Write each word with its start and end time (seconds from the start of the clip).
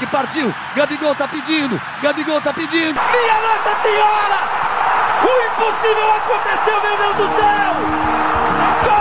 Patrick 0.00 0.06
partiu. 0.06 0.54
Gabigol 0.74 1.14
tá 1.14 1.28
pedindo. 1.28 1.80
Gabigol 2.02 2.40
tá 2.40 2.52
pedindo. 2.54 2.94
Minha 2.94 3.40
Nossa 3.40 3.82
Senhora! 3.82 4.40
O 5.22 5.28
impossível 5.46 6.10
aconteceu, 6.12 6.80
meu 6.82 6.96
Deus 6.96 7.16
do 7.16 7.28
céu! 7.36 7.74
Gol! 8.84 9.00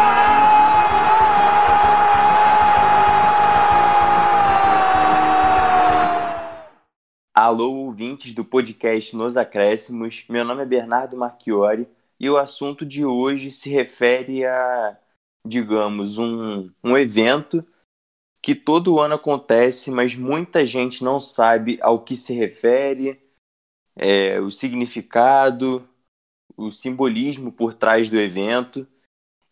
Alô, 7.33 7.71
ouvintes 7.71 8.33
do 8.33 8.43
podcast 8.43 9.15
Nos 9.15 9.37
Acréscimos. 9.37 10.25
Meu 10.27 10.43
nome 10.43 10.63
é 10.63 10.65
Bernardo 10.65 11.15
Marchiori 11.15 11.87
e 12.19 12.29
o 12.29 12.37
assunto 12.37 12.85
de 12.85 13.05
hoje 13.05 13.49
se 13.49 13.69
refere 13.69 14.45
a, 14.45 14.97
digamos, 15.45 16.17
um, 16.17 16.69
um 16.83 16.97
evento 16.97 17.65
que 18.41 18.55
todo 18.55 18.99
ano 18.99 19.15
acontece, 19.15 19.91
mas 19.91 20.15
muita 20.15 20.65
gente 20.65 21.03
não 21.03 21.19
sabe 21.19 21.77
ao 21.81 22.03
que 22.03 22.15
se 22.15 22.33
refere, 22.33 23.19
é, 23.95 24.39
o 24.39 24.49
significado, 24.49 25.87
o 26.55 26.71
simbolismo 26.71 27.51
por 27.51 27.73
trás 27.73 28.09
do 28.09 28.19
evento. 28.19 28.87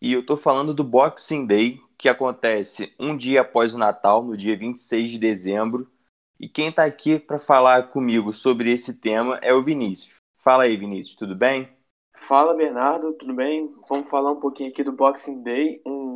E 0.00 0.12
eu 0.12 0.20
estou 0.20 0.36
falando 0.36 0.72
do 0.72 0.84
Boxing 0.84 1.46
Day, 1.46 1.80
que 1.96 2.08
acontece 2.08 2.94
um 2.98 3.16
dia 3.16 3.40
após 3.40 3.74
o 3.74 3.78
Natal, 3.78 4.22
no 4.22 4.36
dia 4.36 4.56
26 4.56 5.10
de 5.10 5.18
dezembro. 5.18 5.90
E 6.38 6.48
quem 6.48 6.68
está 6.68 6.84
aqui 6.84 7.18
para 7.18 7.38
falar 7.38 7.90
comigo 7.90 8.32
sobre 8.32 8.70
esse 8.70 9.00
tema 9.00 9.38
é 9.42 9.52
o 9.52 9.62
Vinícius. 9.62 10.18
Fala 10.38 10.64
aí, 10.64 10.76
Vinícius, 10.76 11.16
tudo 11.16 11.34
bem? 11.34 11.68
Fala, 12.14 12.54
Bernardo, 12.54 13.12
tudo 13.14 13.34
bem? 13.34 13.74
Vamos 13.88 14.08
falar 14.08 14.32
um 14.32 14.40
pouquinho 14.40 14.70
aqui 14.70 14.84
do 14.84 14.92
Boxing 14.92 15.42
Day, 15.42 15.82
um, 15.84 16.07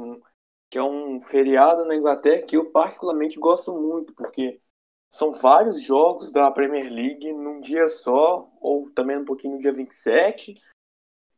que 0.73 0.79
é 0.79 0.83
um 0.83 1.21
feriado 1.21 1.85
na 1.85 1.95
Inglaterra 1.95 2.47
que 2.47 2.57
eu 2.57 2.71
particularmente 2.71 3.39
gosto 3.39 3.75
muito, 3.75 4.15
porque 4.15 4.59
são 5.11 5.31
vários 5.31 5.83
jogos 5.83 6.33
da 6.33 6.51
Premier 6.51 6.91
League 6.91 7.31
num 7.31 7.61
dia 7.61 7.87
só, 7.87 8.51
ou 8.59 8.89
também 8.93 9.19
um 9.19 9.25
pouquinho 9.27 9.53
no 9.53 9.61
dia 9.61 9.71
27, 9.71 10.55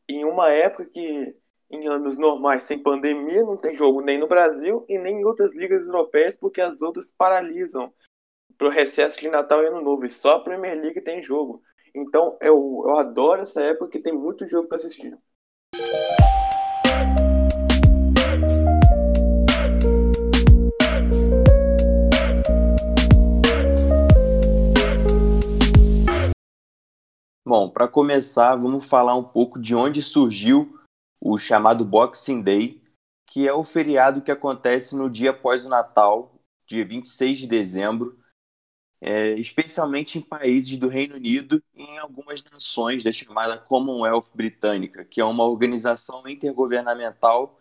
em 0.08 0.24
uma 0.24 0.52
época 0.52 0.84
que, 0.86 1.36
em 1.68 1.88
anos 1.88 2.16
normais, 2.16 2.62
sem 2.62 2.80
pandemia, 2.80 3.42
não 3.42 3.56
tem 3.56 3.72
jogo 3.72 4.00
nem 4.00 4.20
no 4.20 4.28
Brasil 4.28 4.84
e 4.88 4.96
nem 5.00 5.22
em 5.22 5.24
outras 5.24 5.52
ligas 5.52 5.84
europeias, 5.84 6.36
porque 6.36 6.60
as 6.60 6.80
outras 6.80 7.10
paralisam 7.10 7.92
pro 8.56 8.70
recesso 8.70 9.18
de 9.18 9.28
Natal 9.28 9.60
e 9.64 9.66
Ano 9.66 9.82
Novo, 9.82 10.06
e 10.06 10.10
só 10.10 10.36
a 10.36 10.44
Premier 10.44 10.80
League 10.80 11.00
tem 11.00 11.20
jogo. 11.20 11.60
Então 11.92 12.38
eu, 12.40 12.84
eu 12.86 12.94
adoro 13.00 13.42
essa 13.42 13.60
época 13.64 13.90
que 13.90 14.00
tem 14.00 14.12
muito 14.12 14.46
jogo 14.46 14.68
para 14.68 14.76
assistir. 14.76 15.18
Para 27.74 27.88
começar, 27.88 28.54
vamos 28.54 28.86
falar 28.86 29.16
um 29.16 29.24
pouco 29.24 29.60
de 29.60 29.74
onde 29.74 30.00
surgiu 30.00 30.78
o 31.20 31.36
chamado 31.36 31.84
Boxing 31.84 32.40
Day, 32.40 32.80
que 33.26 33.48
é 33.48 33.52
o 33.52 33.64
feriado 33.64 34.22
que 34.22 34.30
acontece 34.30 34.96
no 34.96 35.10
dia 35.10 35.30
após 35.30 35.66
o 35.66 35.68
Natal, 35.68 36.40
dia 36.66 36.86
26 36.86 37.40
de 37.40 37.46
dezembro, 37.48 38.16
é, 39.00 39.32
especialmente 39.32 40.18
em 40.18 40.22
países 40.22 40.76
do 40.76 40.86
Reino 40.86 41.16
Unido 41.16 41.60
e 41.74 41.82
em 41.82 41.98
algumas 41.98 42.44
nações 42.44 43.02
da 43.02 43.12
chamada 43.12 43.58
Commonwealth 43.58 44.30
Britânica, 44.32 45.04
que 45.04 45.20
é 45.20 45.24
uma 45.24 45.44
organização 45.44 46.26
intergovernamental 46.28 47.58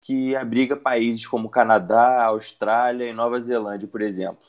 que 0.00 0.34
abriga 0.34 0.76
países 0.76 1.26
como 1.26 1.50
Canadá, 1.50 2.24
Austrália 2.24 3.04
e 3.04 3.12
Nova 3.12 3.38
Zelândia, 3.38 3.86
por 3.86 4.00
exemplo. 4.00 4.44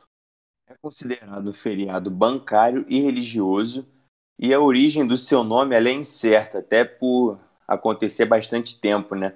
É 0.65 0.75
considerado 0.81 1.51
feriado 1.51 2.09
bancário 2.09 2.85
e 2.87 3.01
religioso, 3.01 3.85
e 4.39 4.53
a 4.53 4.59
origem 4.59 5.05
do 5.05 5.17
seu 5.17 5.43
nome 5.43 5.75
é 5.75 5.91
incerta, 5.91 6.59
até 6.59 6.83
por 6.83 7.39
acontecer 7.67 8.25
bastante 8.25 8.79
tempo, 8.79 9.15
né? 9.15 9.35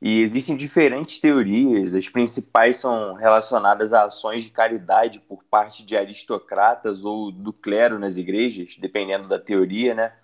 E 0.00 0.20
existem 0.20 0.56
diferentes 0.56 1.18
teorias, 1.18 1.94
as 1.94 2.08
principais 2.08 2.76
são 2.76 3.14
relacionadas 3.14 3.92
a 3.92 4.04
ações 4.04 4.44
de 4.44 4.50
caridade 4.50 5.20
por 5.20 5.42
parte 5.44 5.84
de 5.84 5.96
aristocratas 5.96 7.04
ou 7.04 7.32
do 7.32 7.52
clero 7.52 7.98
nas 7.98 8.18
igrejas, 8.18 8.76
dependendo 8.78 9.26
da 9.26 9.38
teoria, 9.38 9.94
né? 9.94 10.14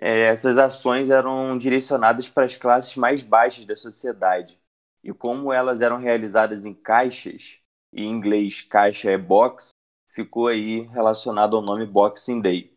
É, 0.00 0.22
essas 0.22 0.58
ações 0.58 1.08
eram 1.08 1.56
direcionadas 1.56 2.28
para 2.28 2.44
as 2.44 2.56
classes 2.56 2.96
mais 2.96 3.22
baixas 3.22 3.64
da 3.64 3.76
sociedade. 3.76 4.58
E 5.04 5.12
como 5.12 5.52
elas 5.52 5.80
eram 5.80 5.98
realizadas 5.98 6.64
em 6.64 6.74
caixas, 6.74 7.60
e 7.92 8.02
em 8.02 8.10
inglês 8.10 8.60
caixa 8.60 9.10
é 9.10 9.16
box, 9.16 9.70
ficou 10.08 10.48
aí 10.48 10.80
relacionado 10.80 11.56
ao 11.56 11.62
nome 11.62 11.86
Boxing 11.86 12.40
Day. 12.40 12.73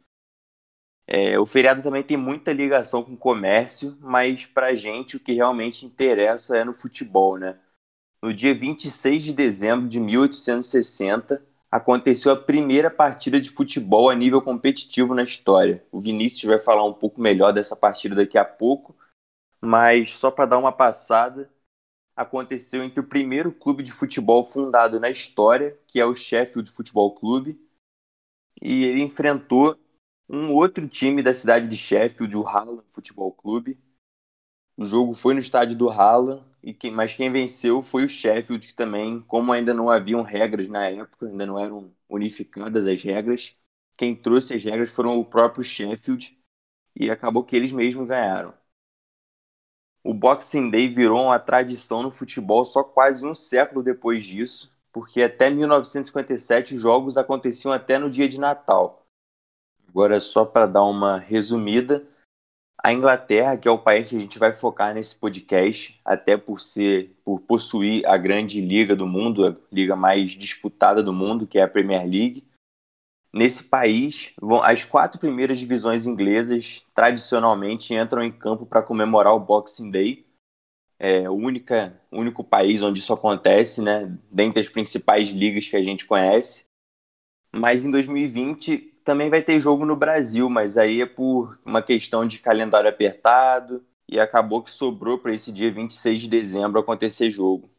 É, 1.08 1.40
o 1.40 1.46
feriado 1.46 1.82
também 1.82 2.04
tem 2.04 2.18
muita 2.18 2.52
ligação 2.52 3.02
com 3.02 3.14
o 3.14 3.18
comércio, 3.18 3.98
mas 4.02 4.46
para 4.46 4.68
a 4.68 4.76
gente 4.76 5.16
o 5.16 5.20
que 5.20 5.32
realmente 5.32 5.86
interessa 5.86 6.58
é 6.58 6.66
no 6.66 6.74
futebol, 6.74 7.38
né? 7.38 7.58
No 8.22 8.34
dia 8.34 8.54
26 8.54 9.24
de 9.24 9.34
dezembro 9.34 9.88
de 9.88 10.02
1860, 10.02 11.42
aconteceu 11.72 12.32
a 12.34 12.36
primeira 12.36 12.90
partida 12.90 13.40
de 13.40 13.50
futebol 13.50 14.10
a 14.10 14.16
nível 14.16 14.42
competitivo 14.42 15.16
na 15.16 15.24
história. 15.24 15.86
O 15.92 16.00
Vinícius 16.02 16.44
vai 16.44 16.60
falar 16.60 16.84
um 16.84 16.94
pouco 16.94 17.22
melhor 17.22 17.54
dessa 17.54 17.76
partida 17.76 18.16
daqui 18.16 18.38
a 18.38 18.44
pouco, 18.44 18.94
mas 19.62 20.12
só 20.18 20.30
para 20.30 20.46
dar 20.46 20.58
uma 20.58 20.74
passada, 20.74 21.50
aconteceu 22.16 22.84
entre 22.84 23.00
o 23.00 23.08
primeiro 23.08 23.52
clube 23.52 23.84
de 23.84 23.92
futebol 23.92 24.44
fundado 24.44 25.00
na 25.00 25.10
história, 25.10 25.78
que 25.88 26.00
é 26.00 26.06
o 26.06 26.16
Sheffield 26.16 26.70
Futebol 26.72 27.14
Clube, 27.14 27.58
e 28.62 28.84
ele 28.86 29.02
enfrentou 29.02 29.78
um 30.30 30.54
outro 30.54 30.88
time 30.88 31.22
da 31.24 31.34
cidade 31.34 31.68
de 31.68 31.78
Sheffield, 31.78 32.36
o 32.38 32.44
Hallam 32.44 32.84
Futebol 32.88 33.32
Clube. 33.32 33.78
O 34.78 34.86
jogo 34.86 35.14
foi 35.14 35.34
no 35.34 35.40
estádio 35.40 35.78
do 35.78 35.90
Hallam, 35.90 36.44
e 36.64 36.74
quem, 36.74 36.92
mas 36.92 37.14
quem 37.16 37.32
venceu 37.32 37.82
foi 37.82 38.06
o 38.06 38.10
Sheffield, 38.10 38.68
que 38.68 38.74
também, 38.74 39.22
como 39.22 39.52
ainda 39.52 39.74
não 39.74 39.90
haviam 39.90 40.22
regras 40.22 40.68
na 40.68 40.88
época, 40.90 41.28
ainda 41.28 41.46
não 41.46 41.60
eram 41.60 41.92
unificadas 42.10 42.88
as 42.88 43.02
regras, 43.02 43.56
quem 43.98 44.16
trouxe 44.16 44.56
as 44.56 44.64
regras 44.64 44.92
foram 44.92 45.20
o 45.20 45.26
próprio 45.26 45.64
Sheffield, 45.64 46.38
e 46.96 47.10
acabou 47.12 47.44
que 47.44 47.56
eles 47.56 47.72
mesmos 47.72 48.08
ganharam. 48.08 48.54
O 50.04 50.12
Boxing 50.12 50.72
Day 50.72 50.88
virou 50.88 51.26
uma 51.26 51.38
tradição 51.38 52.02
no 52.02 52.10
futebol 52.10 52.66
só 52.66 52.84
quase 52.84 53.24
um 53.24 53.36
século 53.36 53.84
depois 53.84 54.26
disso, 54.26 54.76
porque 54.92 55.22
até 55.22 55.52
1957 55.52 56.74
os 56.74 56.82
jogos 56.82 57.16
aconteciam 57.16 57.72
até 57.72 58.00
no 58.00 58.10
dia 58.10 58.28
de 58.28 58.40
Natal. 58.40 59.07
Agora, 59.98 60.20
só 60.20 60.46
para 60.46 60.68
dar 60.68 60.84
uma 60.84 61.18
resumida, 61.18 62.08
a 62.84 62.94
Inglaterra, 62.94 63.58
que 63.58 63.68
é 63.68 63.72
o 63.72 63.80
país 63.80 64.08
que 64.08 64.16
a 64.16 64.20
gente 64.20 64.38
vai 64.38 64.54
focar 64.54 64.94
nesse 64.94 65.16
podcast, 65.16 66.00
até 66.06 66.38
por 66.38 66.60
ser, 66.60 67.16
por 67.26 67.42
possuir 67.42 68.06
a 68.06 68.16
grande 68.16 68.62
liga 68.62 68.96
do 68.96 69.08
mundo, 69.08 69.48
a 69.48 69.56
liga 69.72 69.96
mais 69.96 70.34
disputada 70.34 71.02
do 71.02 71.12
mundo, 71.12 71.48
que 71.48 71.58
é 71.58 71.64
a 71.64 71.68
Premier 71.68 72.04
League. 72.08 72.48
Nesse 73.34 73.64
país, 73.64 74.34
vão, 74.40 74.62
as 74.62 74.84
quatro 74.84 75.20
primeiras 75.20 75.60
divisões 75.60 76.06
inglesas 76.06 76.86
tradicionalmente 76.94 77.96
entram 77.96 78.24
em 78.24 78.32
campo 78.32 78.68
para 78.68 78.84
comemorar 78.84 79.34
o 79.34 79.40
Boxing 79.40 79.90
Day. 79.90 80.28
É 81.00 81.28
o 81.28 81.34
única, 81.34 82.00
único 82.12 82.44
país 82.44 82.84
onde 82.84 83.00
isso 83.00 83.14
acontece, 83.14 83.82
né? 83.82 84.16
Dentre 84.30 84.62
as 84.62 84.70
principais 84.70 85.30
ligas 85.30 85.68
que 85.68 85.76
a 85.76 85.84
gente 85.84 86.06
conhece. 86.06 86.66
Mas 87.52 87.84
em 87.84 87.90
2020 87.90 88.94
também 89.08 89.30
vai 89.30 89.42
ter 89.42 89.58
jogo 89.58 89.86
no 89.86 89.96
Brasil, 89.96 90.50
mas 90.50 90.78
aí 90.78 91.02
é 91.02 91.06
por 91.06 91.58
uma 91.66 91.82
questão 91.82 92.28
de 92.28 92.40
calendário 92.40 92.90
apertado 92.90 93.82
e 94.06 94.20
acabou 94.20 94.62
que 94.62 94.70
sobrou 94.70 95.18
para 95.18 95.34
esse 95.34 95.50
dia 95.50 95.72
26 95.72 96.24
de 96.24 96.28
dezembro 96.28 96.78
acontecer 96.78 97.32
jogo. 97.32 97.70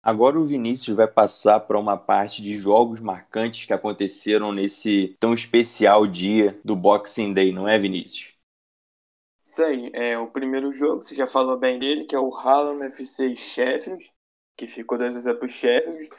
Agora 0.00 0.38
o 0.38 0.46
Vinícius 0.46 0.96
vai 0.96 1.08
passar 1.08 1.58
para 1.58 1.76
uma 1.76 1.96
parte 1.96 2.40
de 2.40 2.56
jogos 2.56 3.00
marcantes 3.00 3.64
que 3.64 3.72
aconteceram 3.72 4.52
nesse 4.52 5.16
tão 5.18 5.34
especial 5.34 6.06
dia 6.06 6.56
do 6.64 6.76
Boxing 6.76 7.34
Day, 7.34 7.50
não 7.52 7.66
é, 7.66 7.76
Vinícius? 7.76 8.35
Isso 9.46 9.62
aí, 9.62 9.92
é 9.94 10.18
o 10.18 10.26
primeiro 10.26 10.72
jogo, 10.72 11.00
você 11.00 11.14
já 11.14 11.24
falou 11.24 11.56
bem 11.56 11.78
dele, 11.78 12.04
que 12.04 12.16
é 12.16 12.18
o 12.18 12.30
Hallam 12.30 12.82
FC 12.82 13.36
Sheffield, 13.36 14.12
que 14.56 14.66
ficou 14.66 14.98
2 14.98 15.14
vezes 15.14 15.32
pro 15.38 15.46
Sheffield. 15.46 16.10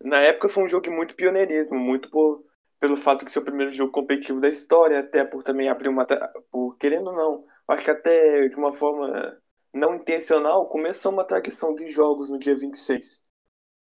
Na 0.00 0.20
época 0.20 0.48
foi 0.48 0.62
um 0.62 0.68
jogo 0.68 0.88
muito 0.92 1.16
pioneirismo, 1.16 1.76
muito 1.76 2.08
por, 2.10 2.44
pelo 2.78 2.96
fato 2.96 3.24
de 3.24 3.32
ser 3.32 3.40
o 3.40 3.44
primeiro 3.44 3.74
jogo 3.74 3.90
competitivo 3.90 4.38
da 4.38 4.48
história, 4.48 5.00
até 5.00 5.24
por 5.24 5.42
também 5.42 5.68
abrir 5.68 5.88
uma. 5.88 6.06
por 6.48 6.76
querendo 6.76 7.08
ou 7.08 7.12
não, 7.12 7.44
acho 7.66 7.84
que 7.84 7.90
até 7.90 8.46
de 8.46 8.54
uma 8.54 8.72
forma 8.72 9.36
não 9.74 9.96
intencional, 9.96 10.68
começou 10.68 11.12
uma 11.12 11.24
tradição 11.24 11.74
de 11.74 11.88
jogos 11.88 12.30
no 12.30 12.38
dia 12.38 12.56
26. 12.56 13.20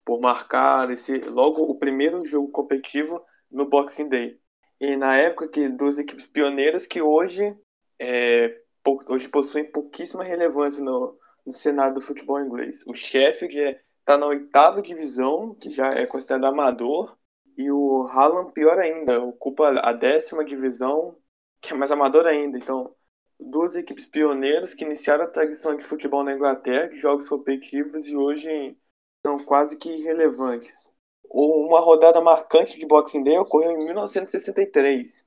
Por 0.05 0.21
marcar 0.21 0.91
esse 0.91 1.21
logo 1.21 1.63
o 1.63 1.79
primeiro 1.79 2.23
jogo 2.23 2.51
competitivo 2.51 3.25
no 3.51 3.67
Boxing 3.67 4.11
Day. 4.11 4.39
E 4.79 4.95
na 4.95 5.17
época 5.17 5.49
que 5.49 5.71
duas 5.71 5.99
equipes 5.99 6.27
pioneiras 6.27 6.87
que 6.87 7.01
hoje, 7.01 7.57
é, 7.99 8.61
hoje 9.09 9.29
possuem 9.29 9.71
pouquíssima 9.71 10.25
relevância 10.25 10.83
no, 10.83 11.19
no 11.45 11.53
cenário 11.53 11.95
do 11.95 12.01
futebol 12.01 12.41
inglês. 12.41 12.83
O 12.87 12.95
Sheffield 12.95 13.59
está 13.59 14.15
é, 14.15 14.17
na 14.17 14.27
oitava 14.27 14.83
divisão, 14.83 15.55
que 15.55 15.71
já 15.71 15.93
é 15.93 16.07
considerado 16.07 16.47
amador, 16.47 17.17
e 17.57 17.71
o 17.71 18.03
Haaland, 18.09 18.53
pior 18.53 18.79
ainda, 18.79 19.23
ocupa 19.23 19.69
a 19.81 19.93
décima 19.93 20.45
divisão, 20.45 21.17
que 21.61 21.73
é 21.73 21.77
mais 21.77 21.93
amador 21.93 22.27
ainda. 22.27 22.59
Então, 22.59 22.95
duas 23.39 23.77
equipes 23.77 24.07
pioneiras 24.07 24.75
que 24.75 24.85
iniciaram 24.85 25.25
a 25.25 25.29
tradição 25.29 25.77
de 25.77 25.85
futebol 25.85 26.25
na 26.25 26.35
Inglaterra, 26.35 26.89
de 26.89 26.97
jogos 26.97 27.29
competitivos, 27.29 28.07
e 28.09 28.17
hoje 28.17 28.77
são 29.25 29.39
quase 29.39 29.79
que 29.79 29.89
irrelevantes. 29.89 30.93
Uma 31.31 31.81
rodada 31.81 32.21
marcante 32.21 32.79
de 32.79 32.87
Boxing 32.87 33.23
Day 33.23 33.39
ocorreu 33.39 33.73
em 33.73 33.85
1963. 33.85 35.27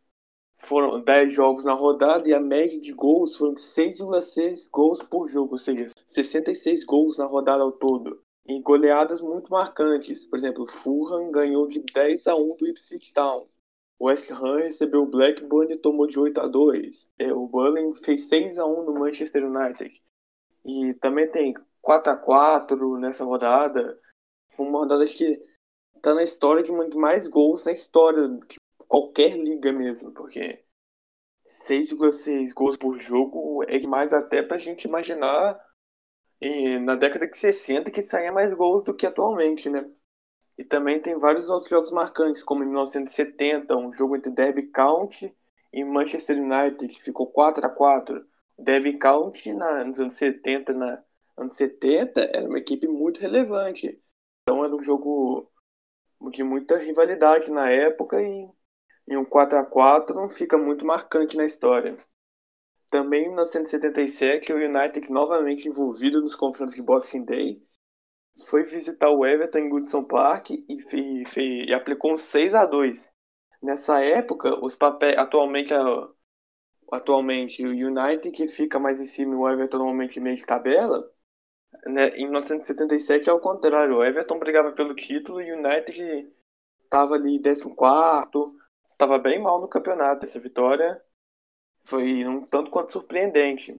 Foram 0.59 0.99
10 1.01 1.33
jogos 1.33 1.63
na 1.63 1.73
rodada 1.73 2.27
e 2.27 2.33
a 2.33 2.39
média 2.39 2.79
de 2.79 2.91
gols 2.91 3.35
foram 3.35 3.53
de 3.53 3.61
6,6 3.61 4.67
gols 4.71 5.03
por 5.03 5.27
jogo, 5.27 5.53
ou 5.53 5.57
seja, 5.57 5.85
66 6.05 6.83
gols 6.83 7.17
na 7.17 7.25
rodada 7.25 7.63
ao 7.63 7.71
todo. 7.71 8.21
E 8.47 8.59
goleadas 8.61 9.21
muito 9.21 9.51
marcantes. 9.51 10.25
Por 10.25 10.37
exemplo, 10.39 10.65
Fulham 10.67 11.31
ganhou 11.31 11.67
de 11.67 11.79
10 11.79 12.27
a 12.27 12.35
1 12.35 12.55
do 12.55 12.67
Ipswich 12.67 13.13
Town. 13.13 13.47
West 13.99 14.31
Ham 14.31 14.57
recebeu 14.57 15.03
o 15.03 15.07
Blackburn 15.07 15.73
e 15.73 15.77
tomou 15.77 16.07
de 16.07 16.19
8 16.19 16.39
a 16.39 16.47
2. 16.47 17.07
É, 17.19 17.33
o 17.33 17.47
Burnley 17.47 17.93
fez 17.95 18.27
6 18.29 18.57
a 18.57 18.65
1 18.65 18.83
no 18.83 18.93
Manchester 18.93 19.45
United. 19.45 20.01
E 20.65 20.93
também 20.95 21.29
tem 21.29 21.55
4 21.81 22.11
a 22.11 22.15
4 22.15 22.97
nessa 22.97 23.25
rodada. 23.25 23.99
Foi 24.49 24.65
uma 24.65 24.79
rodada 24.79 25.05
que 25.05 25.41
tá 26.01 26.13
na 26.13 26.23
história 26.23 26.63
de 26.63 26.71
mais 26.95 27.27
gols 27.27 27.65
na 27.65 27.71
história 27.71 28.29
qualquer 28.87 29.37
liga 29.37 29.71
mesmo, 29.71 30.11
porque 30.11 30.63
6,6 31.45 32.53
gols 32.53 32.77
por 32.77 32.99
jogo 32.99 33.63
é 33.67 33.77
demais 33.77 34.13
até 34.13 34.41
pra 34.43 34.57
gente 34.57 34.85
imaginar 34.85 35.59
e 36.41 36.77
na 36.79 36.95
década 36.95 37.27
de 37.27 37.37
60 37.37 37.89
que 37.91 38.01
saía 38.01 38.31
mais 38.31 38.53
gols 38.53 38.83
do 38.83 38.93
que 38.93 39.05
atualmente, 39.05 39.69
né? 39.69 39.89
E 40.57 40.63
também 40.63 40.99
tem 41.01 41.17
vários 41.17 41.49
outros 41.49 41.69
jogos 41.69 41.91
marcantes, 41.91 42.43
como 42.43 42.63
em 42.63 42.67
1970, 42.67 43.75
um 43.77 43.91
jogo 43.91 44.15
entre 44.15 44.31
Derby 44.31 44.63
County 44.71 45.35
e 45.71 45.83
Manchester 45.83 46.37
United, 46.37 46.87
que 46.93 47.03
ficou 47.03 47.27
4 47.27 47.65
a 47.65 47.69
4 47.69 48.25
Derby 48.57 48.97
County 48.97 49.53
na, 49.53 49.83
nos 49.83 49.99
anos 49.99 50.13
70, 50.13 50.73
na 50.73 51.03
anos 51.37 51.55
70, 51.55 52.21
era 52.33 52.47
uma 52.47 52.57
equipe 52.57 52.87
muito 52.87 53.19
relevante. 53.19 54.01
Então 54.41 54.63
era 54.65 54.75
um 54.75 54.81
jogo 54.81 55.51
de 56.31 56.43
muita 56.43 56.77
rivalidade 56.77 57.51
na 57.51 57.69
época 57.69 58.19
e, 58.21 58.49
e 59.07 59.15
um 59.17 59.25
4 59.25 59.57
a 59.59 59.65
4 59.65 60.15
não 60.15 60.27
fica 60.27 60.57
muito 60.57 60.85
marcante 60.85 61.37
na 61.37 61.45
história. 61.45 61.97
Também 62.89 63.23
em 63.23 63.27
1977, 63.27 64.53
o 64.53 64.57
United, 64.57 65.11
novamente 65.11 65.67
envolvido 65.67 66.21
nos 66.21 66.35
confrontos 66.35 66.75
de 66.75 66.81
Boxing 66.81 67.25
Day, 67.25 67.61
foi 68.47 68.63
visitar 68.63 69.09
o 69.09 69.25
Everton 69.25 69.59
em 69.59 69.69
Goodson 69.69 70.03
Park 70.03 70.51
e, 70.51 70.81
fe, 70.81 71.25
fe, 71.25 71.65
e 71.65 71.73
aplicou 71.73 72.13
um 72.13 72.17
6 72.17 72.53
a 72.53 72.65
2 72.65 73.11
Nessa 73.61 74.03
época, 74.03 74.63
os 74.63 74.75
papéis 74.75 75.17
atualmente 75.17 75.73
atualmente 76.91 77.65
o 77.65 77.71
United 77.71 78.31
que 78.31 78.47
fica 78.47 78.79
mais 78.79 79.01
em 79.01 79.05
cima 79.05 79.33
e 79.33 79.37
o 79.37 79.49
Everton 79.49 79.77
normalmente 79.77 80.19
meio 80.19 80.35
de 80.35 80.45
tabela, 80.45 81.11
né, 81.85 82.09
em 82.09 82.23
1977 82.25 83.29
é 83.29 83.33
o 83.33 83.39
contrário. 83.39 83.97
O 83.97 84.03
Everton 84.03 84.39
brigava 84.39 84.71
pelo 84.71 84.95
título 84.95 85.41
e 85.41 85.51
o 85.51 85.57
United 85.57 86.31
estava 86.83 87.15
ali 87.15 87.41
14, 87.41 87.63
estava 88.97 89.19
bem 89.19 89.39
mal 89.39 89.61
no 89.61 89.69
campeonato. 89.69 90.25
Essa 90.25 90.39
vitória 90.39 90.99
foi 91.83 92.25
um 92.25 92.41
tanto 92.41 92.71
quanto 92.71 92.91
surpreendente. 92.91 93.75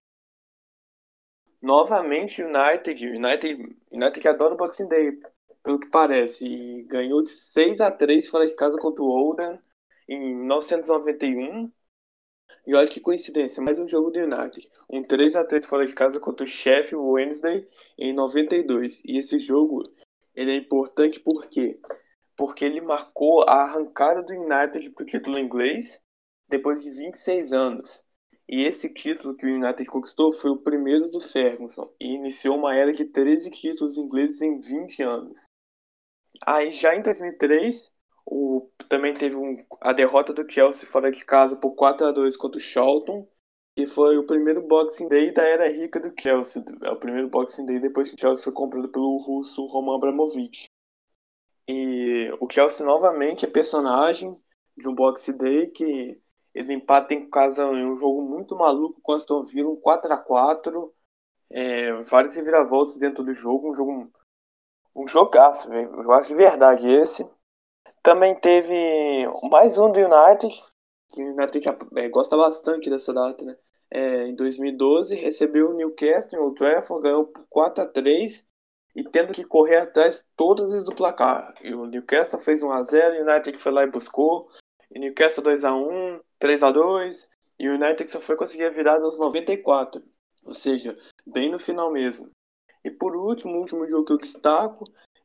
Novamente, 1.61 2.41
United, 2.41 3.05
United, 3.05 3.77
United 3.91 4.21
que 4.21 4.29
adora 4.29 4.55
o 4.55 4.57
Boxing 4.57 4.87
Day, 4.87 5.21
pelo 5.63 5.81
que 5.81 5.89
parece, 5.89 6.47
e 6.47 6.83
ganhou 6.85 7.21
de 7.21 7.31
6 7.31 7.81
a 7.81 7.91
3 7.91 8.29
fora 8.29 8.47
de 8.47 8.55
casa 8.55 8.79
contra 8.79 9.03
o 9.03 9.09
Oldham 9.09 9.59
em 10.09 10.37
1991 10.37 11.71
e 12.67 12.75
olha 12.75 12.89
que 12.89 13.01
coincidência, 13.01 13.63
mais 13.63 13.79
um 13.79 13.89
jogo 13.89 14.11
do 14.11 14.21
United. 14.21 14.71
Um 14.89 15.03
3 15.03 15.37
a 15.37 15.45
3 15.45 15.67
fora 15.67 15.85
de 15.85 15.95
casa 15.95 16.21
contra 16.21 16.45
o 16.45 16.49
Sheffield 16.49 17.05
Wednesday 17.05 17.67
em 17.99 18.13
92. 18.13 19.03
E 19.05 19.19
esse 19.19 19.39
jogo 19.39 19.83
ele 20.35 20.53
é 20.53 20.55
importante 20.55 21.19
por 21.19 21.47
quê? 21.47 21.81
Porque 22.39 22.65
ele 22.65 22.81
marcou 22.81 23.45
a 23.49 23.65
arrancada 23.65 24.23
do 24.23 24.33
United 24.33 24.91
para 24.91 25.03
o 25.03 25.07
título 25.07 25.39
inglês 25.39 26.01
depois 26.49 26.83
de 26.83 26.91
26 26.91 27.53
anos. 27.53 28.03
E 28.49 28.63
esse 28.63 28.95
título 28.95 29.37
que 29.37 29.45
o 29.45 29.55
United 29.55 29.85
conquistou 29.91 30.33
foi 30.33 30.53
o 30.53 30.63
primeiro 30.63 31.11
do 31.11 31.21
Ferguson 31.21 31.93
e 32.01 32.15
iniciou 32.15 32.57
uma 32.57 32.75
era 32.75 32.93
de 32.93 33.05
13 33.05 33.51
títulos 33.51 33.99
ingleses 33.99 34.41
em 34.41 34.59
20 34.59 35.03
anos. 35.03 35.45
Aí 36.47 36.73
já 36.73 36.95
em 36.95 37.03
2003, 37.03 37.93
o, 38.25 38.71
também 38.89 39.13
teve 39.13 39.37
um, 39.37 39.63
a 39.81 39.93
derrota 39.93 40.33
do 40.33 40.51
Chelsea 40.51 40.89
fora 40.89 41.11
de 41.11 41.25
casa 41.25 41.57
por 41.57 41.73
4 41.75 42.07
a 42.07 42.13
2 42.13 42.37
contra 42.37 42.59
o 42.59 42.63
Charlton, 42.63 43.29
que 43.77 43.87
foi 43.87 44.17
o 44.17 44.27
primeiro 44.27 44.63
Boxing 44.63 45.09
Day 45.09 45.33
da 45.33 45.43
era 45.43 45.69
rica 45.69 46.01
do 46.01 46.13
Chelsea. 46.19 46.65
É 46.83 46.91
o 46.91 46.97
primeiro 46.97 47.29
Boxing 47.29 47.67
Day 47.67 47.81
depois 47.81 48.09
que 48.09 48.15
o 48.15 48.21
Chelsea 48.21 48.45
foi 48.45 48.53
comprado 48.53 48.89
pelo 48.89 49.19
russo 49.19 49.67
Roman 49.67 49.97
Abramovich. 49.97 50.69
E 51.69 52.31
o 52.41 52.49
Chelsea 52.51 52.87
novamente 52.87 53.45
é 53.45 53.51
personagem 53.51 54.35
de 54.77 54.89
um 54.89 54.95
Boxing 54.95 55.37
Day 55.37 55.67
que 55.67 56.19
ele 56.55 56.73
empata 56.73 57.13
em 57.13 57.29
casa 57.29 57.63
em 57.65 57.85
um 57.85 57.97
jogo 57.99 58.23
muito 58.23 58.57
maluco 58.57 59.01
com 59.03 59.13
o 59.13 59.15
Aston 59.15 59.45
Villa, 59.45 59.69
um 59.69 59.77
4 59.77 60.13
a 60.13 60.17
4 60.17 60.95
é, 61.51 61.93
vários 62.05 62.35
reviravoltas 62.35 62.97
dentro 62.97 63.23
do 63.23 63.33
jogo, 63.35 63.71
um 63.71 63.75
jogo 63.75 64.11
um 64.95 65.07
jogaço, 65.07 65.71
um 65.71 66.03
jogaço 66.03 66.29
de 66.29 66.35
verdade 66.35 66.89
esse. 66.89 67.29
Também 68.03 68.35
teve 68.35 68.75
mais 69.51 69.79
um 69.79 69.93
do 69.93 70.01
United, 70.01 70.63
que 71.09 71.23
o 71.23 71.35
United 71.35 71.67
é, 71.97 72.09
gosta 72.09 72.37
bastante 72.37 72.91
dessa 72.91 73.13
data, 73.13 73.45
né? 73.45 73.57
É, 73.91 74.27
em 74.27 74.35
2012 74.35 75.15
recebeu 75.15 75.71
o 75.71 75.75
Newcastle 75.75 76.43
Old 76.43 76.57
Trafford, 76.57 77.03
ganhou 77.03 77.27
por 77.27 77.47
4 77.49 77.85
a 77.85 77.87
3 77.87 78.47
e 78.99 79.05
tendo 79.05 79.33
que 79.33 79.45
correr 79.45 79.77
atrás 79.77 80.25
todas 80.37 80.73
as 80.73 80.87
do 80.87 80.93
placar. 80.93 81.55
E 81.63 81.73
o 81.73 81.87
Newcastle 81.87 82.41
fez 82.41 82.65
1 82.65 82.73
a 82.73 82.83
0, 82.83 83.15
o 83.15 83.31
United 83.31 83.57
foi 83.57 83.71
lá 83.71 83.85
e 83.85 83.91
buscou. 83.91 84.49
E 84.91 84.99
Newcastle 84.99 85.45
2 85.45 85.65
a 85.65 85.73
1, 85.73 86.21
3 86.37 86.63
a 86.65 86.73
2 86.73 87.29
e 87.61 87.69
o 87.69 87.75
United 87.75 88.11
só 88.11 88.21
foi 88.21 88.35
conseguir 88.35 88.65
a 88.65 88.71
virada 88.71 89.05
aos 89.05 89.17
94, 89.17 90.03
ou 90.45 90.53
seja, 90.53 90.99
bem 91.25 91.49
no 91.49 91.61
final 91.61 91.93
mesmo. 91.93 92.29
E 92.85 92.91
por 92.91 93.15
último, 93.15 93.53
o 93.55 93.61
último 93.61 93.87
jogo 93.87 94.05
que 94.05 94.13
eu 94.15 94.19
destaco 94.19 94.83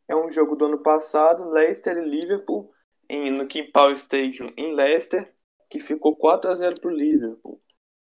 é 0.08 0.16
um 0.16 0.30
jogo 0.30 0.56
do 0.56 0.66
ano 0.66 0.84
passado, 0.84 1.50
Leicester 1.50 1.98
e 1.98 2.08
Liverpool, 2.08 2.72
em, 3.10 3.32
no 3.32 3.48
King 3.48 3.72
Power 3.72 3.94
Stadium 3.94 4.54
em 4.56 4.76
Leicester, 4.76 5.34
que 5.68 5.80
ficou 5.80 6.16
4 6.16 6.52
a 6.52 6.56
0 6.56 6.80
para 6.80 6.92
o 6.92 6.96
Liverpool. 6.96 7.60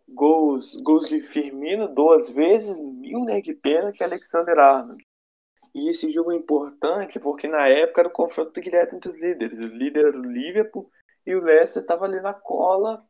Gols, 0.09 0.75
gols 0.83 1.09
de 1.09 1.21
Firmino 1.21 1.95
duas 1.95 2.29
vezes, 2.29 2.81
Milner 2.81 3.41
de 3.41 3.55
pênalti 3.55 4.01
e 4.01 4.05
Alexander 4.05 4.59
Arnold. 4.59 5.01
E 5.75 5.89
esse 5.89 6.11
jogo 6.11 6.33
é 6.33 6.37
importante 6.37 7.21
porque 7.21 7.47
na 7.47 7.69
época 7.69 8.01
era 8.01 8.09
o 8.09 8.13
confronto 8.13 8.61
direto 8.61 8.97
entre 8.97 9.09
os 9.09 9.21
líderes. 9.21 9.59
O 9.59 9.67
líder 9.67 10.07
era 10.07 10.19
o 10.19 10.23
Liverpool 10.23 10.91
e 11.25 11.35
o 11.35 11.43
Leicester 11.43 11.83
estava 11.83 12.05
ali 12.05 12.21
na 12.21 12.35
cola 12.35 13.05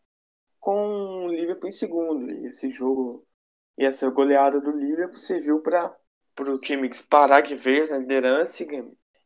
com 0.58 1.24
o 1.24 1.28
Liverpool 1.28 1.68
em 1.68 1.72
segundo. 1.72 2.30
E 2.30 2.46
esse 2.46 2.70
jogo 2.70 3.26
e 3.78 3.84
essa 3.84 4.10
goleada 4.10 4.60
do 4.60 4.72
Liverpool 4.72 5.16
serviu 5.16 5.62
para 5.62 5.96
o 6.38 6.58
time 6.58 6.90
parar 7.08 7.40
de 7.40 7.54
vez 7.54 7.90
na 7.90 7.98
liderança 7.98 8.62